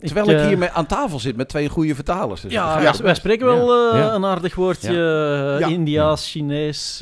[0.00, 2.40] Terwijl ik eh, hier met, aan tafel zit met twee goede vertalers.
[2.40, 4.14] Dus Ja, wij, spreken wel eh, Ja.
[4.14, 4.88] een aardig woordje.
[4.88, 5.66] eh, Ja.
[5.66, 6.98] Indiaas, Chinees,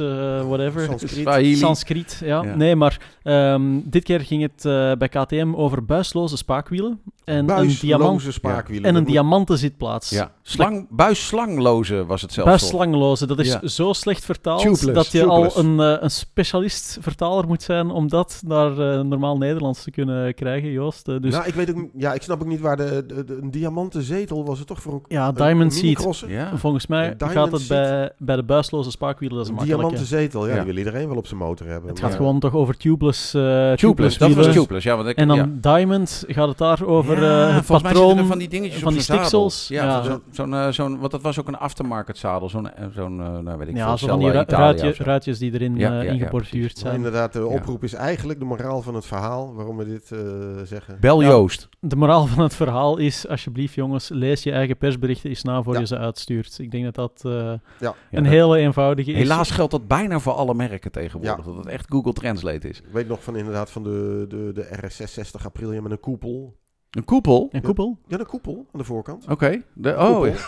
[0.49, 0.83] whatever.
[0.85, 1.59] Sanskriet.
[1.59, 2.43] Sanskriet, ja.
[2.43, 2.55] Ja.
[2.55, 7.01] Nee, maar ehm, dit keer ging het eh, bij KTM over buisloze spaakwielen.
[7.25, 8.89] En een, Buisloze diamant, spaakwielen.
[8.91, 10.11] en een diamanten zitplaats.
[10.11, 10.31] Ja.
[10.43, 12.49] Slang, buisslangloze was het zelfs.
[12.51, 12.71] Buis voor.
[12.71, 13.69] slangloze, dat is Ja.
[13.69, 15.57] zo slecht vertaald Tubeless, dat je tubeless.
[15.57, 19.91] al een, eh, een specialist vertaler moet zijn om dat naar eh, normaal Nederlands te
[19.91, 21.09] kunnen krijgen, Joost.
[21.09, 23.39] Eh, dus nou, ik weet ook, ja, ik snap ook niet waar de, de, de-
[23.43, 26.31] een diamanten zetel was het toch voor een, ja, Diamond minicrosser?
[26.31, 26.57] Ja.
[26.57, 30.51] Volgens mij gaat het bij, bij de buisloze spaakwielen, dat is een diamanten zetel, ja,
[30.51, 30.57] Ja.
[30.57, 31.89] die wil iedereen wel op zijn motor hebben.
[31.91, 34.85] Het maar- gaat gewoon toch over tubeless, eh Tubeless, tubeless dat was tubeless.
[34.87, 35.49] Ja, want ik, En dan ja.
[35.77, 38.19] Diamond gaat het daar over Ja, eh, het volgens mij patroon.
[38.19, 39.69] er van die dingetjes van op die zo'n stiksels.
[39.69, 40.03] Ja, Ja.
[40.03, 42.49] zo- zo'n, eh, zo'n, want dat was ook een aftermarket zadel.
[42.49, 45.77] Zo'n, eh, zo'n eh, nou weet ik ja, veel, die ru- ruitje- ruitjes die erin
[45.77, 46.31] Ja, eh.
[46.33, 46.45] Maar
[46.79, 46.95] zijn.
[46.95, 47.45] inderdaad, de Ja.
[47.45, 50.19] oproep is eigenlijk de moraal van het verhaal, waarom we dit eh,
[50.65, 50.97] zeggen.
[51.01, 51.29] Bel Ja.
[51.29, 51.69] Joost.
[51.81, 55.75] De moraal van het verhaal is, alsjeblieft jongens, lees je eigen persberichten eens na voor
[55.75, 55.81] Ja.
[55.81, 56.59] je ze uitstuurt.
[56.59, 57.61] Ik denk dat dat eh, Ja.
[57.79, 59.19] Ja, een dat- hele eenvoudige is.
[59.19, 61.45] Helaas geldt dat bijna voor alle merken tegenwoordig.
[61.47, 61.51] Ja.
[61.53, 62.79] Dat het echt Google Translate is.
[62.79, 66.55] Ik weet nog van inderdaad van de, de, de RS 60 april met een koepel.
[66.93, 67.49] Een koepel?
[67.53, 67.99] Een koepel?
[68.07, 69.27] Ja, een koepel aan de voorkant.
[69.29, 69.63] Oké.
[69.75, 70.25] De, Een oh, koepel.
[70.27, 70.35] ja.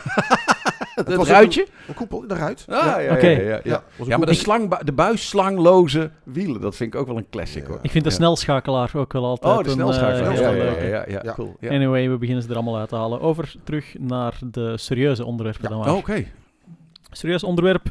[0.94, 1.66] het was ook ruitje?
[1.88, 2.64] Een koepel, eruit.
[2.68, 3.26] Ah, ja, ja, Oké.
[3.28, 3.82] ja, ja, ja.
[3.98, 7.68] een maar de, slang, de buisslangloze wielen, dat vind ik ook wel een classic Ja.
[7.68, 7.78] hoor.
[7.82, 8.16] Ik vind de Ja.
[8.16, 10.32] snelschakelaar ook wel altijd Oh, de een, snelschakelaar.
[10.32, 11.32] eh, ja, heel ja, ja, ja, ja, Ja.
[11.32, 11.56] cool.
[11.60, 11.70] Ja.
[11.70, 13.20] Anyway, we beginnen ze er allemaal uit te halen.
[13.20, 15.68] Over terug naar de serieuze onderwerpen Ja.
[15.68, 15.90] dan maar.
[15.90, 16.24] Oh, Oké.
[17.10, 17.86] Serieus onderwerp.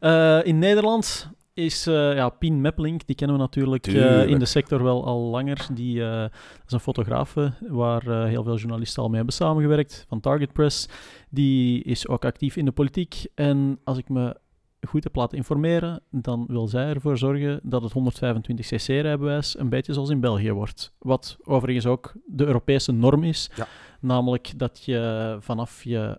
[0.00, 4.44] Eh, in Nederland is eh, ja, Pien Meppelink, die kennen we natuurlijk eh, in de
[4.44, 5.66] sector wel al langer.
[5.74, 10.20] Die eh, dat is een fotografe waar heel veel journalisten al mee hebben samengewerkt, van
[10.20, 10.88] Target Press.
[11.30, 13.26] Die is ook actief in de politiek.
[13.34, 14.36] En als ik me
[14.80, 20.10] goed heb laten informeren, dan wil zij ervoor zorgen dat het 125cc-rijbewijs een beetje zoals
[20.10, 20.92] in België wordt.
[20.98, 23.50] Wat overigens ook de Europese norm is.
[23.54, 23.66] Ja.
[24.00, 26.18] Namelijk dat je vanaf je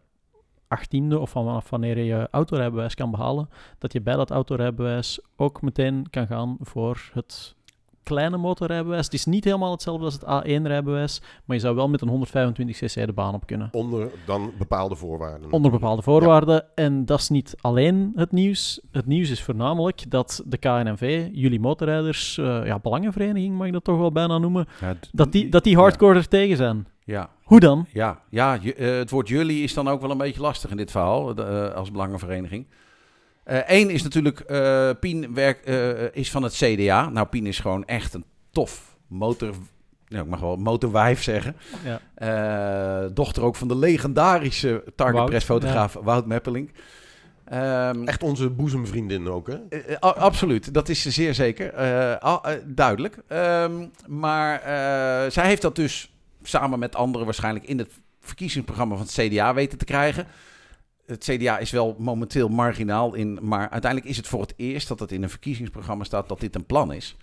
[0.68, 5.62] achttiende of vanaf wanneer je je autorijbewijs kan behalen, dat je bij dat autorijbewijs ook
[5.62, 7.56] meteen kan gaan voor het
[8.08, 9.06] kleine motorrijbewijs.
[9.06, 13.06] Het is niet helemaal hetzelfde als het A1-rijbewijs, maar je zou wel met een 125cc
[13.06, 13.70] de baan op kunnen.
[13.72, 15.52] Onder dan bepaalde voorwaarden.
[15.52, 16.66] Onder bepaalde voorwaarden.
[16.76, 18.82] En dat is niet alleen het nieuws.
[18.92, 23.84] Het nieuws is voornamelijk dat de KNNV, jullie motorrijders, eh, ja, belangenvereniging mag ik dat
[23.84, 26.88] toch wel bijna noemen, Ja, dat die, dat die hardcore er tegen zijn.
[27.08, 27.86] Ja, Hoe dan?
[27.94, 30.92] ja, ja eh, het woord jullie is dan ook wel een beetje lastig in dit
[30.92, 32.68] verhaal, de, eh, als belangenvereniging.
[33.46, 37.10] Eén is natuurlijk, eh, Pien werk, eh, is van het CDA.
[37.10, 39.54] Nou, Pien is gewoon echt een tof motor...
[40.08, 41.56] Ja, ik mag wel motorwijf zeggen.
[41.84, 42.00] Ja.
[43.04, 46.70] Eh, dochter ook van de legendarische Target Wout, Press fotograaf Wout Meppelink.
[47.46, 49.56] Ehm, Echt onze boezemvriendin ook, hè?
[49.70, 51.74] Eh, eh, a- absoluut, dat is zeer zeker.
[51.74, 53.18] Eh, eh, duidelijk.
[53.28, 56.12] Ehm, maar eh, zij heeft dat dus
[56.48, 60.28] samen met anderen waarschijnlijk in het verkiezingsprogramma van het CDA weten te krijgen.
[61.06, 65.00] Het CDA is wel momenteel marginaal in, maar uiteindelijk is het voor het eerst dat
[65.00, 67.18] het in een verkiezingsprogramma staat dat dit een plan is.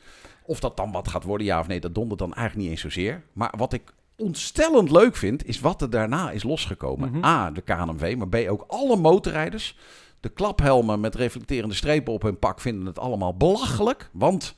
[0.46, 2.94] Of dat dan wat gaat worden, ja of nee, dat dondert dan eigenlijk niet eens
[2.94, 3.22] zozeer.
[3.32, 7.10] Maar wat ik ontstellend leuk vind, is wat er daarna is losgekomen.
[7.10, 7.24] Mhm.
[7.24, 9.76] A, de KNMV, maar B, ook alle motorrijders.
[10.20, 14.08] De klaphelmen met reflecterende strepen op hun pak vinden het allemaal belachelijk.
[14.12, 14.54] Want,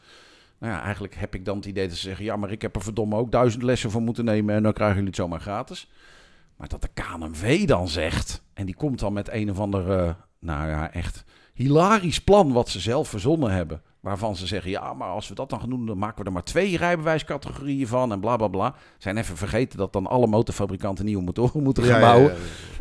[0.66, 2.24] nou ja, eigenlijk heb ik dan het idee dat ze zeggen...
[2.24, 4.54] ja, maar ik heb er verdomme ook duizend lessen voor moeten nemen...
[4.54, 5.90] en dan krijgen jullie het zomaar gratis.
[6.56, 8.42] Maar dat de KNMV dan zegt...
[8.54, 11.24] en die komt dan met een of ander, eh, nou ja, echt
[11.56, 12.52] hilarisch plan...
[12.52, 13.82] wat ze zelf verzonnen hebben...
[14.00, 16.32] Waarvan ze zeggen, ja, maar als we dat dan gaan doen, dan maken we er
[16.32, 18.74] maar twee rijbewijscategorieën van en bla bla bla.
[18.98, 22.34] Zijn even vergeten dat dan alle motorfabrikanten nieuwe motoren moeten gaan Ja, bouwen.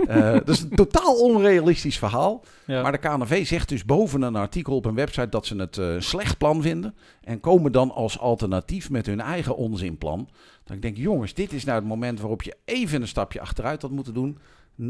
[0.07, 0.33] ja, ja.
[0.33, 2.43] Eh, dat is een totaal onrealistisch verhaal.
[2.65, 2.81] Ja.
[2.81, 5.93] Maar de KNV zegt dus boven een artikel op een website dat ze het eh,
[5.93, 6.95] een slecht plan vinden.
[7.23, 10.29] En komen dan als alternatief met hun eigen onzinplan.
[10.63, 13.81] Dan denk ik, jongens, dit is nou het moment waarop je even een stapje achteruit
[13.81, 14.37] had moeten doen.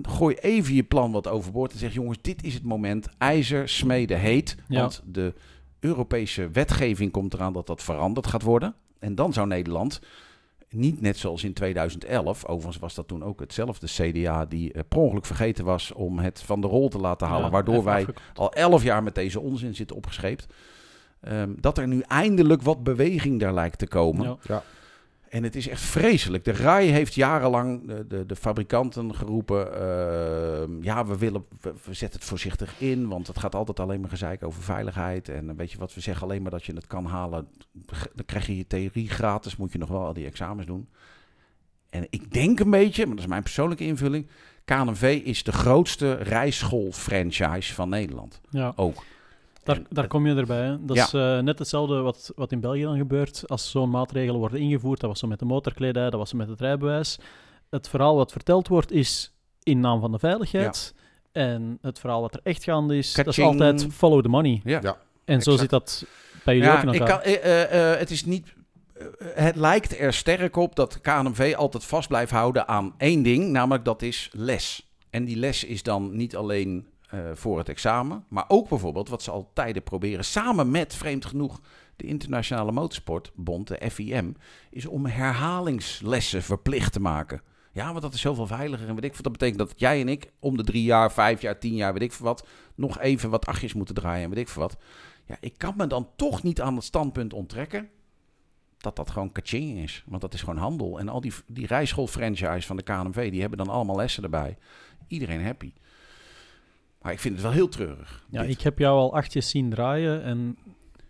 [0.01, 3.09] Gooi even je plan wat overboord en zeg, jongens, dit is het moment.
[3.17, 4.55] IJzer smeden heet.
[4.67, 4.79] Ja.
[4.79, 5.33] Want de
[5.79, 8.75] Europese wetgeving komt eraan dat dat veranderd gaat worden.
[8.99, 9.99] En dan zou Nederland
[10.69, 14.99] niet net zoals in 2011, overigens was dat toen ook hetzelfde CDA die eh, per
[14.99, 18.53] ongeluk vergeten was om het van de rol te laten halen, Ja, waardoor wij al
[18.53, 20.47] elf jaar met deze onzin zitten opgescheept.
[21.21, 24.37] Ehm, dat er nu eindelijk wat beweging daar lijkt te komen.
[24.47, 24.63] Ja.
[25.35, 26.43] En het is echt vreselijk.
[26.43, 29.73] De RAI heeft jarenlang de, de, de fabrikanten geroepen...
[29.73, 33.07] ehm, ja, we, willen, we, we zetten het voorzichtig in...
[33.07, 35.29] want het gaat altijd alleen maar gezeik over veiligheid.
[35.29, 37.47] En weet je wat, we zeggen alleen maar dat je het kan halen.
[38.13, 40.89] Dan krijg je je theorie gratis, moet je nog wel al die examens doen.
[41.89, 44.27] En ik denk een beetje, maar dat is mijn persoonlijke invulling...
[44.65, 48.41] KNV is de grootste rijschool-franchise van Nederland.
[48.49, 48.73] Ja.
[48.75, 49.03] Ook.
[49.65, 50.61] Daar, En daar kom je erbij.
[50.65, 50.85] Hè.
[50.85, 51.03] Dat Ja.
[51.05, 53.43] is eh, net hetzelfde wat, wat in België dan gebeurt.
[53.47, 56.47] Als zo'n maatregelen worden ingevoerd, dat was zo met de motorkledij, dat was zo met
[56.49, 57.17] het rijbewijs.
[57.69, 60.93] Het verhaal wat verteld wordt is in naam van de veiligheid.
[61.31, 64.61] En het verhaal wat er echt gaande is, dat is altijd follow the money.
[64.63, 64.79] Ja.
[64.81, 64.97] Ja.
[65.25, 65.59] En zo exact.
[65.59, 66.05] zit dat
[66.43, 67.21] bij jullie ook in Ja, ik elkaar.
[67.21, 68.53] kan, eh, eh, het is niet.
[69.23, 73.85] het lijkt er sterk op dat KNMV altijd vast blijft houden aan één ding, namelijk
[73.85, 74.89] dat is les.
[75.09, 76.87] En die les is dan niet alleen
[77.33, 81.61] voor het examen, maar ook bijvoorbeeld wat ze al tijden proberen, samen met, vreemd genoeg,
[81.95, 84.35] de Internationale Motorsportbond, de FIM,
[84.69, 87.41] is om herhalingslessen verplicht te maken.
[87.71, 89.23] Ja, want dat is zoveel veiliger en weet ik wat.
[89.23, 92.01] Dat betekent dat jij en ik om de drie jaar, vijf jaar, tien jaar, weet
[92.01, 94.77] ik veel wat, nog even wat achtjes moeten draaien en weet ik veel wat.
[95.25, 97.89] Ja, ik kan me dan toch niet aan het standpunt onttrekken
[98.77, 100.03] dat dat gewoon kaching is.
[100.05, 100.99] Want dat is gewoon handel.
[100.99, 104.57] En al die, die rijschool-franchise van de KNV, die hebben dan allemaal lessen erbij.
[105.07, 105.73] Iedereen happy.
[107.05, 108.23] Maar ik vind het wel heel treurig.
[108.29, 108.51] Ja, dit.
[108.51, 110.57] ik heb jou al achtjes zien draaien en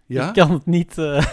[0.05, 0.27] Ja?
[0.27, 1.17] ik kan het niet, eh,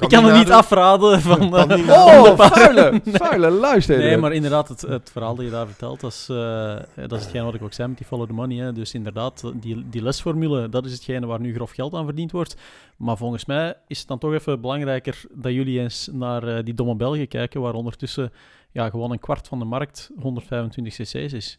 [0.00, 1.50] ik kan het niet afraden van...
[1.50, 3.98] Kan eh, niet Oh, vuile, vuile luister.
[3.98, 7.22] Nee, maar inderdaad, het, het verhaal dat je daar vertelt, dat is, eh, dat is
[7.22, 8.56] hetgeen wat ik ook zei met die follow the money.
[8.56, 8.72] Hè.
[8.72, 12.56] Dus inderdaad, die, die lesformule, dat is hetgene waar nu grof geld aan verdiend wordt.
[12.96, 16.96] Maar volgens mij is het dan toch even belangrijker dat jullie eens naar die domme
[16.96, 18.32] Belgen kijken, waar ondertussen
[18.72, 21.58] ja, gewoon een kwart van de markt 125 cc's is.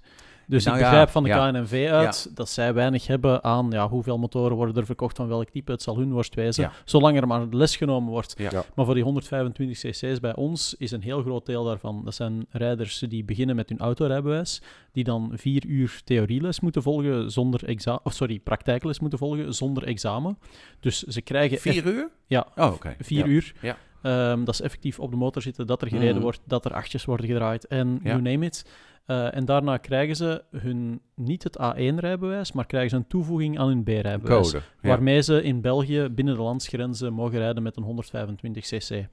[0.50, 1.52] Dus Nou ik ja, begrijp van de ja.
[1.52, 5.50] KNNV uit dat zij weinig hebben aan ja, hoeveel motoren worden er verkocht van welk
[5.50, 5.72] type.
[5.72, 6.72] Het zal hun worst wezen, Ja.
[6.86, 8.34] zolang er maar les genomen wordt.
[8.38, 8.50] Ja.
[8.52, 8.64] Ja.
[8.76, 12.02] Maar voor die 125 cc's bij ons is een heel groot deel daarvan.
[12.06, 17.32] Dat zijn rijders die beginnen met hun autorijbewijs, die dan vier uur theorieles moeten volgen
[17.32, 20.38] zonder examen, of sorry, praktijkles moeten volgen zonder examen.
[20.80, 22.10] Dus ze krijgen Vier uur?
[22.26, 22.48] Ja.
[22.56, 22.95] Oh, oké.
[23.00, 23.26] vier Ja.
[23.26, 23.54] uur.
[23.62, 23.78] Ja.
[24.08, 26.22] Ehm, dat is effectief op de motor zitten, dat er gereden Mhm.
[26.24, 28.10] wordt, dat er achtjes worden gedraaid en Ja.
[28.10, 28.66] you name it.
[29.05, 33.68] Eh, en daarna krijgen ze hun, niet het A1-rijbewijs, maar krijgen ze een toevoeging aan
[33.68, 34.51] hun B-rijbewijs.
[34.51, 34.60] Ja.
[34.82, 39.08] Waarmee ze in België binnen de landsgrenzen mogen rijden met een 125 cc.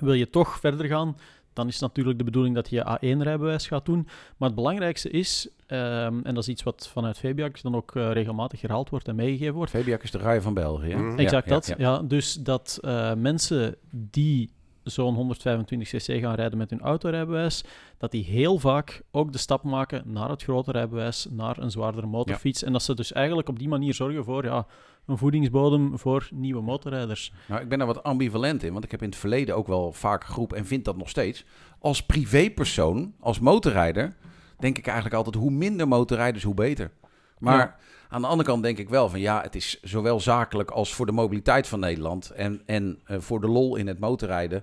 [0.00, 1.16] Wil je toch verder gaan,
[1.56, 4.08] dan is het natuurlijk de bedoeling dat je A1-rijbewijs gaat doen.
[4.36, 8.12] Maar het belangrijkste is, ehm, en dat is iets wat vanuit Fabiac dan ook eh,
[8.12, 10.94] regelmatig herhaald wordt en meegegeven wordt, Fabiac is de rij van België.
[10.94, 11.18] Mhm.
[11.18, 11.66] Exact Ja, dat.
[11.66, 12.02] ja, Ja, ja.
[12.02, 14.50] dus dat eh, mensen die
[14.90, 17.64] zo'n 125cc gaan rijden met hun autorijbewijs,
[17.98, 22.06] dat die heel vaak ook de stap maken naar het grote rijbewijs, naar een zwaardere
[22.06, 22.62] motorfiets.
[22.62, 24.66] En dat ze dus eigenlijk op die manier zorgen voor ja,
[25.06, 27.32] een voedingsbodem voor nieuwe motorrijders.
[27.48, 29.92] Nou, ik ben daar wat ambivalent in, want ik heb in het verleden ook wel
[29.92, 31.44] vaak geroepen en vind dat nog steeds.
[31.78, 34.14] Als privépersoon, als motorrijder,
[34.58, 36.90] denk ik eigenlijk altijd hoe minder motorrijders, hoe beter.
[37.38, 37.76] Maar Ja.
[38.08, 41.06] Aan de andere kant denk ik wel van ja, het is zowel zakelijk als voor
[41.06, 44.62] de mobiliteit van Nederland en, en eh, voor de lol in het motorrijden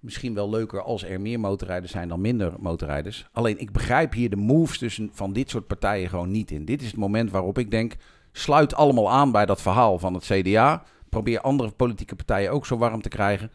[0.00, 3.28] misschien wel leuker als er meer motorrijders zijn dan minder motorrijders.
[3.32, 6.64] Alleen ik begrijp hier de moves tussen van dit soort partijen gewoon niet in.
[6.64, 7.96] Dit is het moment waarop ik denk,
[8.32, 10.82] sluit allemaal aan bij dat verhaal van het CDA.
[11.08, 13.50] Probeer andere politieke partijen ook zo warm te krijgen.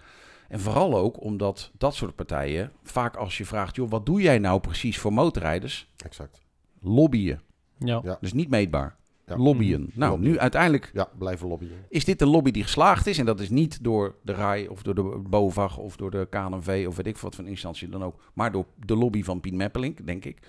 [0.47, 4.39] En vooral ook omdat dat soort partijen vaak als je vraagt, joh, wat doe jij
[4.39, 5.89] nou precies voor motorrijders?
[6.05, 6.41] Exact.
[6.81, 7.41] Lobbyen.
[7.77, 7.99] Ja.
[8.03, 8.17] Ja.
[8.21, 8.95] Dus niet meetbaar.
[9.25, 9.37] Ja.
[9.37, 9.89] Lobbyen.
[9.93, 10.31] Nou, Lobbyen.
[10.31, 11.85] nu uiteindelijk Ja, blijven lobbyen.
[11.89, 13.17] is dit een lobby die geslaagd is.
[13.17, 16.85] En dat is niet door de RAI of door de BOVAG of door de KNV
[16.87, 18.23] of weet ik wat van instantie dan ook.
[18.33, 20.39] Maar door de lobby van Piet Meppelink, denk ik.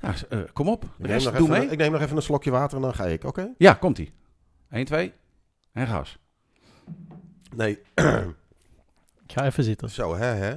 [0.00, 0.80] Ja, eh, kom op.
[0.80, 1.70] De Ik neem, rest, nog doe even, mee.
[1.70, 3.52] ik neem nog even een slokje water en dan ga ik, oké?
[3.58, 4.12] Ja, komt-ie.
[4.70, 5.12] 1, 2
[5.72, 6.18] en gas.
[7.56, 7.78] Nee,
[9.26, 9.90] Ik ga even zitten.
[9.90, 10.56] Zo, hè, hè.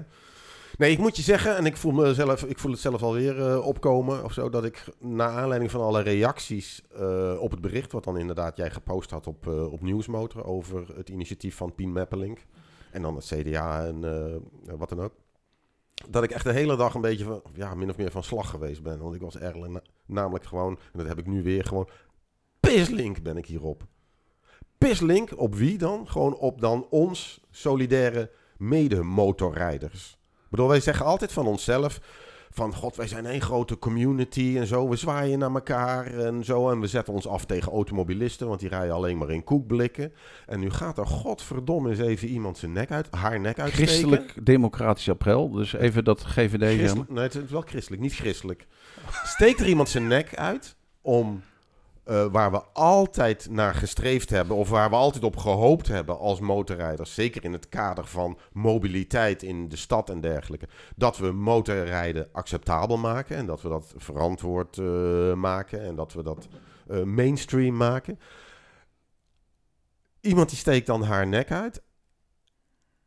[0.78, 3.66] Nee, ik moet je zeggen, en ik voel, mezelf, ik voel het zelf alweer eh
[3.68, 8.04] opkomen of zo, dat ik na aanleiding van alle reacties eh, op het bericht, wat
[8.04, 12.46] dan inderdaad jij gepost had op, eh, op Nieuwsmotor over het initiatief van Pien Meppelink
[12.92, 14.02] en dan het CDA en
[14.78, 15.14] wat dan ook,
[16.10, 18.50] dat ik echt de hele dag een beetje van, ja, min of meer van slag
[18.50, 19.00] geweest ben.
[19.00, 21.90] Want ik was erg, na- namelijk gewoon, en dat heb ik nu weer gewoon,
[22.60, 23.84] pislink ben ik hierop.
[24.78, 26.08] Pislink op wie dan?
[26.08, 30.18] Gewoon op dan ons solidaire mede-motorrijders.
[30.46, 32.00] Ik bedoel, wij zeggen altijd van onszelf
[32.56, 34.90] van god, wij zijn één grote community en zo.
[34.90, 36.72] We zwaaien naar elkaar en zo.
[36.72, 40.14] En we zetten ons af tegen automobilisten, want die rijden alleen maar in koekblikken.
[40.46, 43.88] En nu gaat er godverdomme eens even iemand zijn nek uit, haar nek uitsteken.
[43.88, 45.52] Christelijk Democratisch April.
[45.52, 46.62] Dus even dat GVD.
[46.62, 47.06] Helemaal.
[47.10, 48.68] nee, het is wel christelijk, niet christelijk.
[49.24, 51.42] Steekt er iemand zijn nek uit om
[52.06, 56.40] eh, waar we altijd naar gestreefd hebben, of waar we altijd op gehoopt hebben als
[56.40, 62.30] motorrijders, zeker in het kader van mobiliteit in de stad en dergelijke, dat we motorrijden
[62.32, 66.48] acceptabel maken en dat we dat verantwoord eh, maken en dat we dat
[66.88, 68.20] eh, mainstream maken.
[70.22, 71.82] Iemand die steekt dan haar nek uit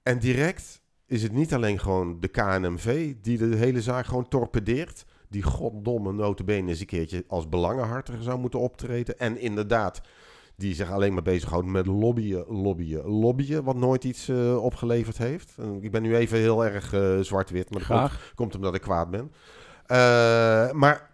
[0.02, 5.04] en direct is het niet alleen gewoon de KNMV die de hele zaak gewoon torpedeert.
[5.28, 9.18] Die goddomme notabene eens een keertje als belangenhartiger zou moeten optreden.
[9.18, 10.00] En inderdaad,
[10.56, 13.64] die zich alleen maar bezighoudt met lobbyen, lobbyen, lobbyen.
[13.64, 15.52] Wat nooit iets eh, opgeleverd heeft.
[15.58, 19.10] En ik ben nu even heel erg eh, zwart-wit, maar dat komt, omdat ik kwaad
[19.10, 19.32] ben.
[19.86, 21.10] Eh, maar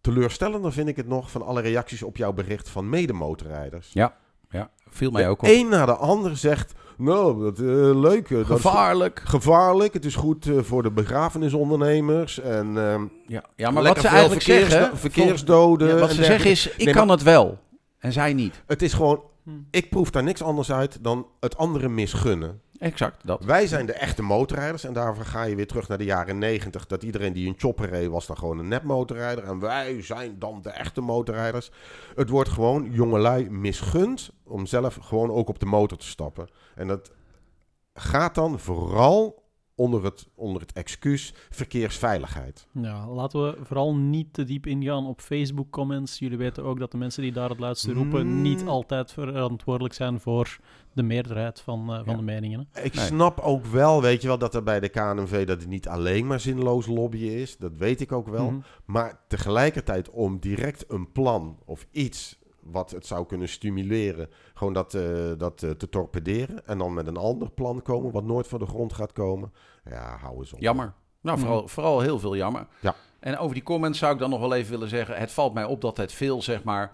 [0.00, 3.90] teleurstellender vind ik het nog van alle reacties op jouw bericht van medemotorrijders.
[3.92, 4.16] Ja.
[4.50, 5.48] Ja, viel mij De ook op.
[5.48, 7.64] een na de ander zegt, nou, dat, eh,
[8.00, 8.30] leuk.
[8.30, 9.20] eh, dat is Gevaarlijk.
[9.24, 9.92] gevaarlijk.
[9.94, 12.40] Het is goed eh, voor de begrafenisondernemers.
[12.40, 14.98] En ehm, Ja, ja maar wat ze eigenlijk verkeers- zeggen...
[14.98, 15.88] verkeersdoden.
[15.88, 17.58] Ja, wat en ze zeggen is, ik Nee, kan maar- het wel.
[17.98, 18.62] En zij niet.
[18.66, 19.66] Het is gewoon, Hmm.
[19.70, 22.60] ik proef daar niks anders uit dan het andere misgunnen.
[22.82, 23.44] Exact, dat.
[23.44, 26.86] Wij zijn de echte motorrijders en daarvoor ga je weer terug naar de jaren 90.
[26.86, 29.44] Dat iedereen die een chopper reed was dan gewoon een nepmotorrijder.
[29.44, 31.70] En wij zijn dan de echte motorrijders.
[32.14, 36.48] Het wordt gewoon jongelui misgund om zelf gewoon ook op de motor te stappen.
[36.74, 37.10] En dat
[37.94, 39.41] gaat dan vooral
[39.74, 42.66] onder het, onder het excuus verkeersveiligheid.
[42.72, 46.18] Ja, laten we vooral niet te diep ingaan op Facebook-comments.
[46.18, 48.42] Jullie weten ook dat de mensen die daar het luidste roepen Mm.
[48.42, 50.58] niet altijd verantwoordelijk zijn voor
[50.92, 52.16] de meerderheid van, eh, van Ja.
[52.16, 52.68] de meningen.
[52.72, 52.82] hè.
[52.82, 53.04] Ik Nee.
[53.04, 56.26] snap ook wel, weet je wel, dat er bij de KNV dat het niet alleen
[56.26, 57.56] maar zinloos lobbyen is.
[57.56, 58.50] Dat weet ik ook wel.
[58.50, 58.60] Mhm.
[58.84, 64.94] Maar tegelijkertijd om direct een plan of iets wat het zou kunnen stimuleren, gewoon dat,
[64.94, 65.02] eh,
[65.38, 66.66] dat eh, te torpederen.
[66.66, 69.52] En dan met een ander plan komen wat nooit van de grond gaat komen.
[69.84, 70.60] Ja, hou eens op.
[70.60, 70.92] Jammer.
[71.20, 72.66] Nou, vooral, vooral heel veel jammer.
[72.80, 72.94] Ja.
[73.20, 75.16] En over die comments zou ik dan nog wel even willen zeggen...
[75.16, 76.92] het valt mij op dat het veel, zeg maar...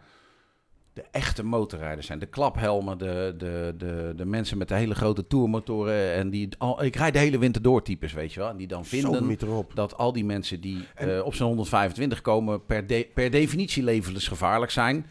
[0.93, 2.19] de echte motorrijders zijn.
[2.19, 6.13] De klaphelmen, de, de, de, de mensen met de hele grote tourmotoren...
[6.13, 8.49] en die al, ik rijd de hele winter door types, weet je wel.
[8.49, 9.39] En die dan vinden
[9.75, 12.65] dat al die mensen die En- eh, op zijn 125 komen...
[12.67, 15.07] Per, de- per definitie levensgevaarlijk zijn...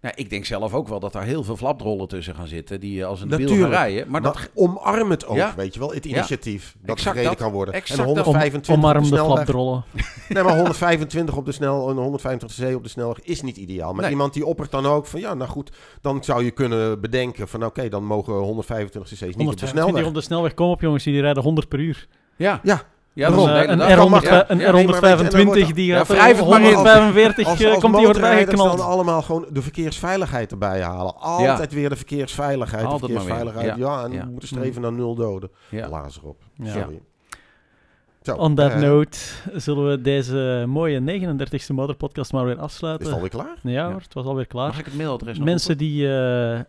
[0.00, 2.80] Nou, ik denk zelf ook wel dat daar heel veel flapdrollen tussen gaan zitten...
[2.80, 4.10] die eh, als een wiel gaan rijden.
[4.10, 5.52] Maar dat, omarm het ook, Ja.
[5.56, 5.92] weet je wel.
[5.92, 6.10] Het Ja.
[6.10, 7.40] initiatief dat Exact gereden dat.
[7.46, 7.74] kan worden.
[7.74, 8.14] Exact en dat.
[8.24, 9.34] 125 op Omarm de de snelweg.
[9.34, 9.84] flapdrollen.
[10.28, 13.92] Nee, maar 125 op de snel, en 125 cc op de snelweg is niet ideaal.
[13.92, 14.10] Maar Nee.
[14.10, 17.64] iemand die oppert dan ook van, ja, nou goed, dan zou je kunnen bedenken van,
[17.64, 20.06] oké, dan mogen 125 cc's niet op de 125 snelweg.
[20.06, 22.06] op de snelweg, kom op jongens, die rijden 100 per uur.
[22.36, 22.82] ja, Ja,
[23.12, 23.88] ja, een, dat is eh, een, dag.
[23.96, 24.44] kan R100, makkelijk.
[24.48, 26.38] een Ja, nee, maar weet je, en dan R125 wordt die Ja, gaat.
[26.38, 31.14] 145 als, eh, als komt die voorbij motorrijders dan allemaal gewoon de verkeersveiligheid erbij halen.
[31.16, 33.76] Altijd weer de verkeersveiligheid, Altijd verkeersveiligheid.
[33.76, 34.24] Ja, en Ja.
[34.24, 35.50] we moeten streven naar nul doden.
[35.68, 35.88] Ja.
[35.88, 36.40] Laat ze erop.
[36.54, 36.72] Ja.
[36.72, 37.00] Sorry.
[38.22, 39.18] Zo, On that eh, note
[39.54, 43.06] zullen we deze mooie 39e motorpodcast maar weer Is afsluiten.
[43.06, 43.56] het alweer klaar?
[43.62, 43.90] Ja Ja.
[43.90, 44.66] hoor, het was alweer klaar.
[44.68, 46.60] Mag ik het mailadres nog Mensen die eh,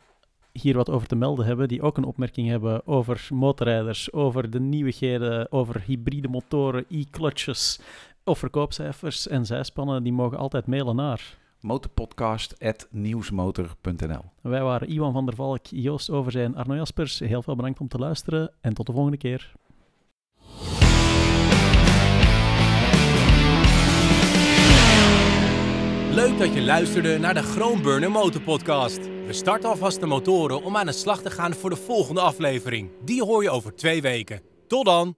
[0.51, 4.59] hier wat over te melden hebben, die ook een opmerking hebben over motorrijders, over de
[4.59, 7.79] nieuwigheden, over hybride motoren, e-clutches
[8.23, 11.37] of verkoopcijfers en zijspannen, die mogen altijd mailen naar.
[11.59, 17.19] motorpodcast.nieuwsmotor.nl Wij waren Iwan van der Valk, Joost Overzij en Arno Jaspers.
[17.19, 19.51] Heel veel bedankt om te luisteren en tot de volgende keer.
[26.11, 29.18] Leuk dat je luisterde naar de Groenburner Motorpodcast.
[29.29, 32.89] We starten alvast de motoren om aan de slag te gaan voor de volgende aflevering.
[33.03, 34.41] Die hoor je over twee weken.
[34.67, 35.15] Tot dan!